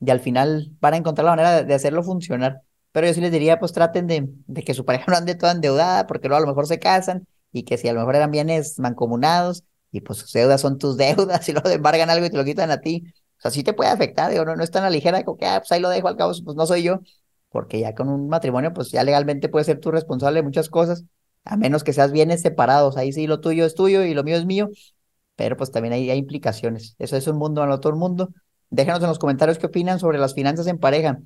Y 0.00 0.10
al 0.10 0.20
final 0.20 0.72
van 0.80 0.94
a 0.94 0.96
encontrar 0.98 1.24
la 1.24 1.30
manera 1.32 1.62
de 1.62 1.74
hacerlo 1.74 2.02
funcionar. 2.02 2.62
Pero 2.92 3.06
yo 3.06 3.14
sí 3.14 3.20
les 3.20 3.32
diría, 3.32 3.58
pues 3.58 3.72
traten 3.72 4.06
de, 4.06 4.28
de 4.46 4.62
que 4.62 4.74
su 4.74 4.84
pareja 4.84 5.04
no 5.10 5.16
ande 5.16 5.34
toda 5.34 5.52
endeudada, 5.52 6.06
porque 6.06 6.28
luego 6.28 6.38
a 6.38 6.46
lo 6.46 6.48
mejor 6.52 6.66
se 6.66 6.78
casan 6.78 7.26
y 7.52 7.64
que 7.64 7.78
si 7.78 7.88
a 7.88 7.92
lo 7.92 8.00
mejor 8.00 8.16
eran 8.16 8.30
bienes 8.30 8.78
mancomunados 8.78 9.64
y 9.90 10.00
pues 10.00 10.18
sus 10.18 10.32
deudas 10.32 10.60
son 10.60 10.78
tus 10.78 10.96
deudas 10.98 11.48
y 11.48 11.52
luego 11.52 11.68
embargan 11.70 12.10
algo 12.10 12.26
y 12.26 12.30
te 12.30 12.36
lo 12.36 12.44
quitan 12.44 12.70
a 12.70 12.80
ti, 12.80 13.04
o 13.38 13.40
sea, 13.40 13.50
sí 13.50 13.62
te 13.62 13.72
puede 13.72 13.90
afectar, 13.90 14.30
digo, 14.30 14.44
no, 14.44 14.56
no 14.56 14.62
es 14.62 14.70
tan 14.70 14.90
ligera 14.92 15.24
como 15.24 15.38
que, 15.38 15.46
ah, 15.46 15.60
pues 15.60 15.72
ahí 15.72 15.80
lo 15.80 15.88
dejo 15.88 16.08
al 16.08 16.16
cabo, 16.16 16.32
pues 16.44 16.56
no 16.56 16.66
soy 16.66 16.82
yo, 16.82 17.00
porque 17.50 17.80
ya 17.80 17.94
con 17.94 18.08
un 18.08 18.28
matrimonio, 18.28 18.72
pues 18.72 18.90
ya 18.90 19.02
legalmente 19.04 19.48
puedes 19.48 19.66
ser 19.66 19.80
tú 19.80 19.90
responsable 19.90 20.40
de 20.40 20.42
muchas 20.42 20.68
cosas, 20.68 21.04
a 21.44 21.56
menos 21.56 21.84
que 21.84 21.92
seas 21.92 22.12
bienes 22.12 22.42
separados, 22.42 22.96
ahí 22.96 23.12
sí 23.12 23.26
lo 23.26 23.40
tuyo 23.40 23.64
es 23.64 23.74
tuyo 23.74 24.04
y 24.04 24.14
lo 24.14 24.24
mío 24.24 24.36
es 24.36 24.44
mío, 24.46 24.68
pero 25.36 25.56
pues 25.56 25.70
también 25.70 25.94
hay, 25.94 26.10
hay 26.10 26.18
implicaciones, 26.18 26.96
eso 26.98 27.16
es 27.16 27.26
un 27.26 27.36
mundo 27.38 27.62
a 27.62 27.74
otro 27.74 27.96
mundo. 27.96 28.30
Déjanos 28.70 29.02
en 29.02 29.08
los 29.08 29.18
comentarios 29.18 29.58
qué 29.58 29.66
opinan 29.66 29.98
sobre 29.98 30.18
las 30.18 30.34
finanzas 30.34 30.66
en 30.66 30.78
pareja. 30.78 31.18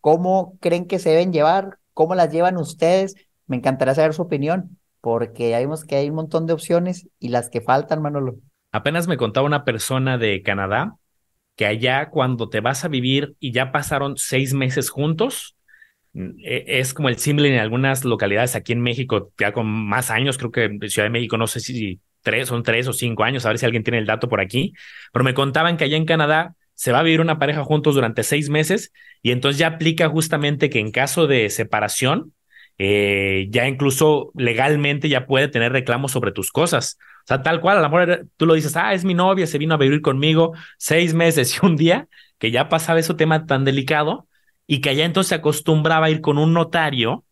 ¿Cómo 0.00 0.56
creen 0.60 0.86
que 0.86 0.98
se 0.98 1.10
deben 1.10 1.32
llevar? 1.32 1.78
¿Cómo 1.94 2.14
las 2.14 2.32
llevan 2.32 2.56
ustedes? 2.56 3.14
Me 3.46 3.56
encantaría 3.56 3.94
saber 3.94 4.14
su 4.14 4.22
opinión, 4.22 4.78
porque 5.00 5.50
ya 5.50 5.58
vimos 5.58 5.84
que 5.84 5.96
hay 5.96 6.08
un 6.08 6.16
montón 6.16 6.46
de 6.46 6.52
opciones 6.52 7.08
y 7.18 7.28
las 7.28 7.50
que 7.50 7.60
faltan, 7.60 8.02
Manolo. 8.02 8.36
Apenas 8.72 9.06
me 9.08 9.16
contaba 9.16 9.46
una 9.46 9.64
persona 9.64 10.18
de 10.18 10.42
Canadá 10.42 10.96
que 11.56 11.66
allá 11.66 12.08
cuando 12.08 12.48
te 12.48 12.60
vas 12.60 12.84
a 12.84 12.88
vivir 12.88 13.36
y 13.38 13.52
ya 13.52 13.72
pasaron 13.72 14.16
seis 14.16 14.54
meses 14.54 14.90
juntos, 14.90 15.56
mm, 16.14 16.30
e, 16.44 16.64
es 16.66 16.94
como 16.94 17.08
el 17.08 17.18
símbolo 17.18 17.48
en 17.48 17.58
algunas 17.58 18.04
localidades 18.04 18.56
aquí 18.56 18.72
en 18.72 18.80
México, 18.80 19.32
ya 19.38 19.52
con 19.52 19.66
más 19.66 20.10
años, 20.10 20.38
creo 20.38 20.50
que 20.50 20.64
en 20.64 20.80
Ciudad 20.88 21.06
de 21.06 21.10
México, 21.10 21.36
no 21.36 21.46
sé 21.46 21.60
si 21.60 22.00
tres, 22.22 22.48
son 22.48 22.62
tres 22.62 22.88
o 22.88 22.92
cinco 22.92 23.24
años, 23.24 23.44
a 23.44 23.48
ver 23.48 23.58
si 23.58 23.66
alguien 23.66 23.84
tiene 23.84 23.98
el 23.98 24.06
dato 24.06 24.28
por 24.28 24.40
aquí, 24.40 24.72
pero 25.12 25.24
me 25.24 25.34
contaban 25.34 25.76
que 25.76 25.84
allá 25.84 25.96
en 25.96 26.06
Canadá 26.06 26.54
se 26.82 26.90
va 26.90 26.98
a 26.98 27.02
vivir 27.04 27.20
una 27.20 27.38
pareja 27.38 27.62
juntos 27.62 27.94
durante 27.94 28.24
seis 28.24 28.48
meses 28.48 28.92
y 29.22 29.30
entonces 29.30 29.56
ya 29.56 29.68
aplica 29.68 30.08
justamente 30.08 30.68
que 30.68 30.80
en 30.80 30.90
caso 30.90 31.28
de 31.28 31.48
separación, 31.48 32.34
eh, 32.76 33.46
ya 33.50 33.68
incluso 33.68 34.32
legalmente 34.34 35.08
ya 35.08 35.26
puede 35.26 35.46
tener 35.46 35.70
reclamos 35.70 36.10
sobre 36.10 36.32
tus 36.32 36.50
cosas. 36.50 36.98
O 37.20 37.26
sea, 37.28 37.40
tal 37.40 37.60
cual, 37.60 37.78
a 37.78 37.82
lo 37.82 37.88
mejor 37.88 38.26
tú 38.36 38.46
lo 38.46 38.54
dices, 38.54 38.76
ah, 38.76 38.94
es 38.94 39.04
mi 39.04 39.14
novia, 39.14 39.46
se 39.46 39.58
vino 39.58 39.74
a 39.74 39.78
vivir 39.78 40.00
conmigo 40.02 40.54
seis 40.76 41.14
meses 41.14 41.56
y 41.56 41.64
un 41.64 41.76
día, 41.76 42.08
que 42.38 42.50
ya 42.50 42.68
pasaba 42.68 42.98
ese 42.98 43.14
tema 43.14 43.46
tan 43.46 43.64
delicado 43.64 44.26
y 44.66 44.80
que 44.80 44.88
allá 44.90 45.04
entonces 45.04 45.28
se 45.28 45.34
acostumbraba 45.36 46.06
a 46.06 46.10
ir 46.10 46.20
con 46.20 46.36
un 46.36 46.52
notario 46.52 47.24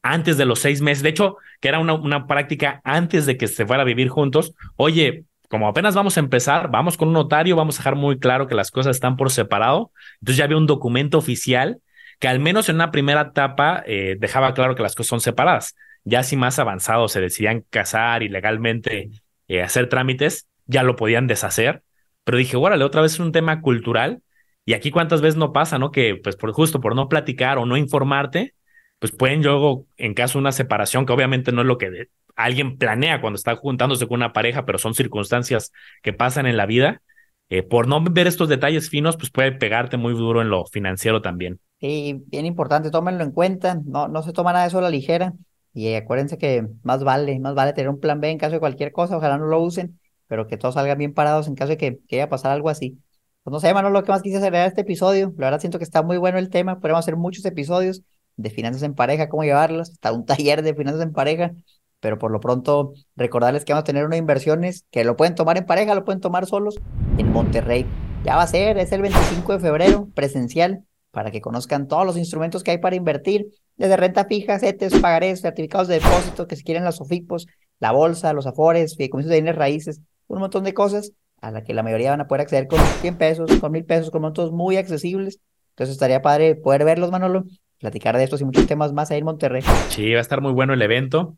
antes 0.00 0.38
de 0.38 0.46
los 0.46 0.60
seis 0.60 0.80
meses. 0.80 1.02
De 1.02 1.10
hecho, 1.10 1.36
que 1.60 1.68
era 1.68 1.80
una, 1.80 1.92
una 1.92 2.26
práctica 2.26 2.80
antes 2.82 3.26
de 3.26 3.36
que 3.36 3.46
se 3.46 3.66
fuera 3.66 3.82
a 3.82 3.84
vivir 3.84 4.08
juntos. 4.08 4.54
Oye, 4.76 5.26
como 5.48 5.68
apenas 5.68 5.94
vamos 5.94 6.16
a 6.16 6.20
empezar, 6.20 6.70
vamos 6.70 6.96
con 6.96 7.08
un 7.08 7.14
notario, 7.14 7.56
vamos 7.56 7.76
a 7.76 7.78
dejar 7.78 7.96
muy 7.96 8.18
claro 8.18 8.46
que 8.46 8.54
las 8.54 8.70
cosas 8.70 8.96
están 8.96 9.16
por 9.16 9.30
separado. 9.30 9.92
Entonces 10.20 10.38
ya 10.38 10.44
había 10.44 10.56
un 10.56 10.66
documento 10.66 11.18
oficial 11.18 11.80
que 12.18 12.28
al 12.28 12.40
menos 12.40 12.68
en 12.68 12.76
una 12.76 12.90
primera 12.90 13.20
etapa 13.22 13.82
eh, 13.86 14.16
dejaba 14.18 14.54
claro 14.54 14.74
que 14.74 14.82
las 14.82 14.94
cosas 14.94 15.08
son 15.08 15.20
separadas. 15.20 15.76
Ya 16.04 16.22
si 16.22 16.36
más 16.36 16.58
avanzados 16.58 17.12
se 17.12 17.20
decidían 17.20 17.64
casar 17.70 18.22
y 18.22 18.28
legalmente 18.28 19.10
eh, 19.48 19.62
hacer 19.62 19.88
trámites, 19.88 20.48
ya 20.66 20.82
lo 20.82 20.96
podían 20.96 21.26
deshacer. 21.26 21.82
Pero 22.24 22.38
dije, 22.38 22.56
órale, 22.56 22.84
otra 22.84 23.02
vez 23.02 23.14
es 23.14 23.20
un 23.20 23.32
tema 23.32 23.60
cultural. 23.60 24.22
Y 24.64 24.74
aquí 24.74 24.90
cuántas 24.90 25.20
veces 25.20 25.36
no 25.36 25.52
pasa, 25.52 25.78
¿no? 25.78 25.92
Que 25.92 26.16
pues 26.16 26.36
por 26.36 26.52
justo 26.52 26.80
por 26.80 26.96
no 26.96 27.08
platicar 27.08 27.58
o 27.58 27.66
no 27.66 27.76
informarte, 27.76 28.54
pues 28.98 29.12
pueden 29.12 29.42
luego, 29.42 29.86
en 29.96 30.14
caso 30.14 30.38
de 30.38 30.40
una 30.40 30.52
separación, 30.52 31.06
que 31.06 31.12
obviamente 31.12 31.52
no 31.52 31.60
es 31.60 31.66
lo 31.66 31.78
que 31.78 32.08
alguien 32.36 32.78
planea 32.78 33.20
cuando 33.20 33.36
está 33.36 33.56
juntándose 33.56 34.06
con 34.06 34.16
una 34.16 34.32
pareja, 34.32 34.64
pero 34.64 34.78
son 34.78 34.94
circunstancias 34.94 35.72
que 36.02 36.12
pasan 36.12 36.46
en 36.46 36.56
la 36.56 36.66
vida, 36.66 37.02
eh, 37.48 37.62
por 37.62 37.88
no 37.88 38.02
ver 38.02 38.26
estos 38.26 38.48
detalles 38.48 38.90
finos, 38.90 39.16
pues 39.16 39.30
puede 39.30 39.52
pegarte 39.52 39.96
muy 39.96 40.14
duro 40.14 40.42
en 40.42 40.50
lo 40.50 40.66
financiero 40.66 41.22
también. 41.22 41.60
Sí, 41.80 42.22
bien 42.26 42.46
importante, 42.46 42.90
tómenlo 42.90 43.22
en 43.22 43.32
cuenta, 43.32 43.80
no, 43.84 44.08
no 44.08 44.22
se 44.22 44.32
toma 44.32 44.52
nada 44.52 44.64
de 44.64 44.68
eso 44.68 44.78
a 44.78 44.82
la 44.82 44.90
ligera 44.90 45.32
y 45.72 45.94
acuérdense 45.94 46.38
que 46.38 46.66
más 46.82 47.04
vale, 47.04 47.38
más 47.38 47.54
vale 47.54 47.72
tener 47.72 47.90
un 47.90 48.00
plan 48.00 48.20
B 48.20 48.30
en 48.30 48.38
caso 48.38 48.54
de 48.54 48.60
cualquier 48.60 48.92
cosa, 48.92 49.16
ojalá 49.16 49.38
no 49.38 49.46
lo 49.46 49.60
usen, 49.60 50.00
pero 50.26 50.46
que 50.46 50.56
todos 50.56 50.74
salgan 50.74 50.98
bien 50.98 51.14
parados 51.14 51.48
en 51.48 51.54
caso 51.54 51.70
de 51.70 51.76
que, 51.76 51.98
que 52.08 52.16
vaya 52.16 52.24
a 52.24 52.28
pasar 52.30 52.52
algo 52.52 52.70
así. 52.70 52.98
Pues 53.42 53.52
no 53.52 53.60
sé, 53.60 53.72
Manolo, 53.74 54.00
lo 54.00 54.04
que 54.04 54.10
más 54.10 54.22
quise 54.22 54.38
hacer 54.38 54.54
era 54.54 54.66
este 54.66 54.80
episodio, 54.80 55.32
la 55.36 55.46
verdad 55.46 55.60
siento 55.60 55.78
que 55.78 55.84
está 55.84 56.02
muy 56.02 56.16
bueno 56.16 56.38
el 56.38 56.48
tema, 56.48 56.80
podemos 56.80 57.00
hacer 57.00 57.16
muchos 57.16 57.44
episodios 57.44 58.02
de 58.36 58.50
finanzas 58.50 58.82
en 58.82 58.94
pareja, 58.94 59.28
cómo 59.28 59.44
llevarlas, 59.44 59.90
hasta 59.90 60.12
un 60.12 60.24
taller 60.26 60.62
de 60.62 60.74
finanzas 60.74 61.02
en 61.02 61.12
pareja, 61.12 61.52
pero 62.00 62.18
por 62.18 62.30
lo 62.30 62.40
pronto 62.40 62.92
recordarles 63.16 63.64
que 63.64 63.72
vamos 63.72 63.82
a 63.82 63.84
tener 63.84 64.04
unas 64.04 64.18
inversiones 64.18 64.84
que 64.90 65.04
lo 65.04 65.16
pueden 65.16 65.34
tomar 65.34 65.56
en 65.58 65.66
pareja, 65.66 65.94
lo 65.94 66.04
pueden 66.04 66.20
tomar 66.20 66.46
solos 66.46 66.76
en 67.18 67.32
Monterrey. 67.32 67.86
Ya 68.24 68.36
va 68.36 68.42
a 68.42 68.46
ser, 68.46 68.78
es 68.78 68.92
el 68.92 69.02
25 69.02 69.52
de 69.52 69.58
febrero, 69.60 70.08
presencial, 70.14 70.84
para 71.10 71.30
que 71.30 71.40
conozcan 71.40 71.88
todos 71.88 72.04
los 72.04 72.16
instrumentos 72.16 72.62
que 72.62 72.72
hay 72.72 72.78
para 72.78 72.96
invertir, 72.96 73.46
desde 73.76 73.96
renta 73.96 74.24
fija, 74.24 74.58
CETES, 74.58 75.00
pagarés, 75.00 75.40
certificados 75.40 75.88
de 75.88 75.94
depósito, 75.94 76.46
que 76.46 76.56
si 76.56 76.64
quieren 76.64 76.84
las 76.84 77.00
OFIPOS, 77.00 77.46
la 77.78 77.92
bolsa, 77.92 78.32
los 78.32 78.46
afores, 78.46 78.96
fideicomisos 78.96 79.30
de 79.30 79.36
bienes 79.36 79.56
raíces, 79.56 80.00
un 80.28 80.40
montón 80.40 80.64
de 80.64 80.74
cosas 80.74 81.12
a 81.40 81.50
la 81.50 81.62
que 81.62 81.74
la 81.74 81.82
mayoría 81.82 82.10
van 82.10 82.20
a 82.20 82.26
poder 82.26 82.42
acceder 82.42 82.66
con 82.66 82.80
100 82.80 83.16
pesos, 83.16 83.50
con 83.60 83.72
1000 83.72 83.84
pesos, 83.84 84.10
con 84.10 84.22
montos 84.22 84.52
muy 84.52 84.76
accesibles. 84.76 85.40
Entonces 85.70 85.94
estaría 85.94 86.22
padre 86.22 86.54
poder 86.54 86.84
verlos, 86.84 87.10
Manolo, 87.10 87.44
platicar 87.78 88.16
de 88.16 88.24
estos 88.24 88.40
y 88.40 88.44
muchos 88.44 88.66
temas 88.66 88.92
más 88.92 89.10
ahí 89.10 89.18
en 89.18 89.26
Monterrey. 89.26 89.62
Sí, 89.90 90.12
va 90.12 90.18
a 90.18 90.22
estar 90.22 90.40
muy 90.40 90.52
bueno 90.52 90.72
el 90.72 90.82
evento. 90.82 91.36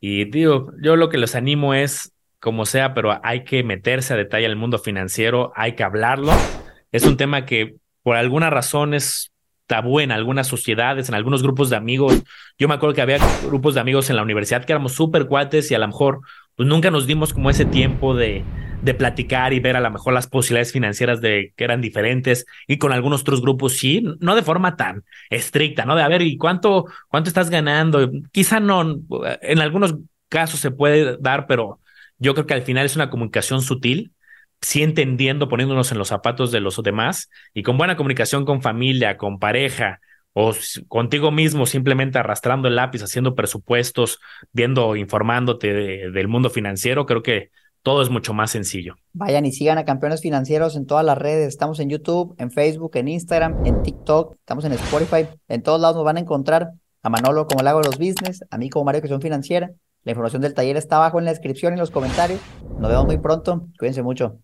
Y 0.00 0.24
digo, 0.26 0.72
yo 0.82 0.96
lo 0.96 1.08
que 1.08 1.18
los 1.18 1.34
animo 1.34 1.74
es, 1.74 2.12
como 2.40 2.66
sea, 2.66 2.94
pero 2.94 3.18
hay 3.22 3.44
que 3.44 3.64
meterse 3.64 4.14
a 4.14 4.16
detalle 4.16 4.46
al 4.46 4.56
mundo 4.56 4.78
financiero, 4.78 5.52
hay 5.56 5.74
que 5.74 5.82
hablarlo. 5.82 6.32
Es 6.92 7.04
un 7.04 7.16
tema 7.16 7.46
que 7.46 7.76
por 8.02 8.16
alguna 8.16 8.50
razón 8.50 8.94
es 8.94 9.32
tabú 9.66 10.00
en 10.00 10.12
algunas 10.12 10.46
sociedades, 10.46 11.08
en 11.08 11.14
algunos 11.14 11.42
grupos 11.42 11.70
de 11.70 11.76
amigos. 11.76 12.22
Yo 12.58 12.68
me 12.68 12.74
acuerdo 12.74 12.94
que 12.94 13.02
había 13.02 13.18
grupos 13.44 13.74
de 13.74 13.80
amigos 13.80 14.10
en 14.10 14.16
la 14.16 14.22
universidad 14.22 14.64
que 14.64 14.72
éramos 14.72 14.92
súper 14.92 15.26
cuates 15.26 15.70
y 15.70 15.74
a 15.74 15.78
lo 15.78 15.88
mejor 15.88 16.20
pues 16.54 16.68
nunca 16.68 16.90
nos 16.90 17.06
dimos 17.06 17.32
como 17.32 17.50
ese 17.50 17.64
tiempo 17.64 18.14
de, 18.14 18.44
de 18.82 18.94
platicar 18.94 19.52
y 19.52 19.60
ver 19.60 19.76
a 19.76 19.80
lo 19.80 19.90
mejor 19.90 20.12
las 20.12 20.26
posibilidades 20.26 20.72
financieras 20.72 21.20
de 21.20 21.52
que 21.56 21.64
eran 21.64 21.80
diferentes 21.80 22.46
y 22.66 22.78
con 22.78 22.92
algunos 22.92 23.22
otros 23.22 23.40
grupos 23.42 23.76
sí, 23.76 24.04
no 24.20 24.34
de 24.34 24.42
forma 24.42 24.76
tan 24.76 25.04
estricta, 25.30 25.84
¿no? 25.84 25.96
De 25.96 26.02
a 26.02 26.08
ver, 26.08 26.22
¿y 26.22 26.36
cuánto, 26.36 26.86
cuánto 27.08 27.28
estás 27.28 27.50
ganando? 27.50 28.10
Quizá 28.32 28.60
no, 28.60 29.00
en 29.42 29.58
algunos 29.60 29.96
casos 30.28 30.60
se 30.60 30.70
puede 30.70 31.16
dar, 31.18 31.46
pero 31.46 31.80
yo 32.18 32.34
creo 32.34 32.46
que 32.46 32.54
al 32.54 32.62
final 32.62 32.86
es 32.86 32.96
una 32.96 33.10
comunicación 33.10 33.62
sutil, 33.62 34.12
sí 34.60 34.82
entendiendo, 34.82 35.48
poniéndonos 35.48 35.92
en 35.92 35.98
los 35.98 36.08
zapatos 36.08 36.52
de 36.52 36.60
los 36.60 36.82
demás 36.82 37.30
y 37.54 37.62
con 37.62 37.78
buena 37.78 37.96
comunicación 37.96 38.44
con 38.44 38.62
familia, 38.62 39.16
con 39.16 39.38
pareja, 39.38 40.00
o 40.38 40.54
contigo 40.88 41.30
mismo 41.30 41.64
simplemente 41.64 42.18
arrastrando 42.18 42.68
el 42.68 42.76
lápiz, 42.76 43.02
haciendo 43.02 43.34
presupuestos, 43.34 44.20
viendo, 44.52 44.94
informándote 44.94 45.72
del 46.10 46.28
mundo 46.28 46.50
financiero, 46.50 47.06
creo 47.06 47.22
que 47.22 47.50
todo 47.86 48.02
es 48.02 48.10
mucho 48.10 48.34
más 48.34 48.50
sencillo. 48.50 48.96
Vayan 49.12 49.46
y 49.46 49.52
sigan 49.52 49.78
a 49.78 49.84
Campeones 49.84 50.20
Financieros 50.20 50.74
en 50.74 50.86
todas 50.86 51.04
las 51.04 51.16
redes. 51.16 51.46
Estamos 51.46 51.78
en 51.78 51.88
YouTube, 51.88 52.34
en 52.36 52.50
Facebook, 52.50 52.96
en 52.96 53.06
Instagram, 53.06 53.64
en 53.64 53.80
TikTok, 53.84 54.34
estamos 54.40 54.64
en 54.64 54.72
Spotify. 54.72 55.28
En 55.46 55.62
todos 55.62 55.80
lados 55.80 55.94
nos 55.94 56.04
van 56.04 56.16
a 56.16 56.20
encontrar 56.20 56.72
a 57.04 57.10
Manolo 57.10 57.46
como 57.46 57.60
el 57.60 57.68
hago 57.68 57.82
de 57.82 57.86
los 57.86 57.96
business, 57.96 58.44
a 58.50 58.58
mí 58.58 58.70
como 58.70 58.86
Mario 58.86 59.02
Cuestión 59.02 59.20
Financiera. 59.20 59.70
La 60.02 60.10
información 60.10 60.42
del 60.42 60.52
taller 60.52 60.76
está 60.76 60.96
abajo 60.96 61.20
en 61.20 61.26
la 61.26 61.30
descripción 61.30 61.74
y 61.74 61.74
en 61.74 61.78
los 61.78 61.92
comentarios. 61.92 62.40
Nos 62.76 62.90
vemos 62.90 63.06
muy 63.06 63.18
pronto. 63.18 63.68
Cuídense 63.78 64.02
mucho. 64.02 64.40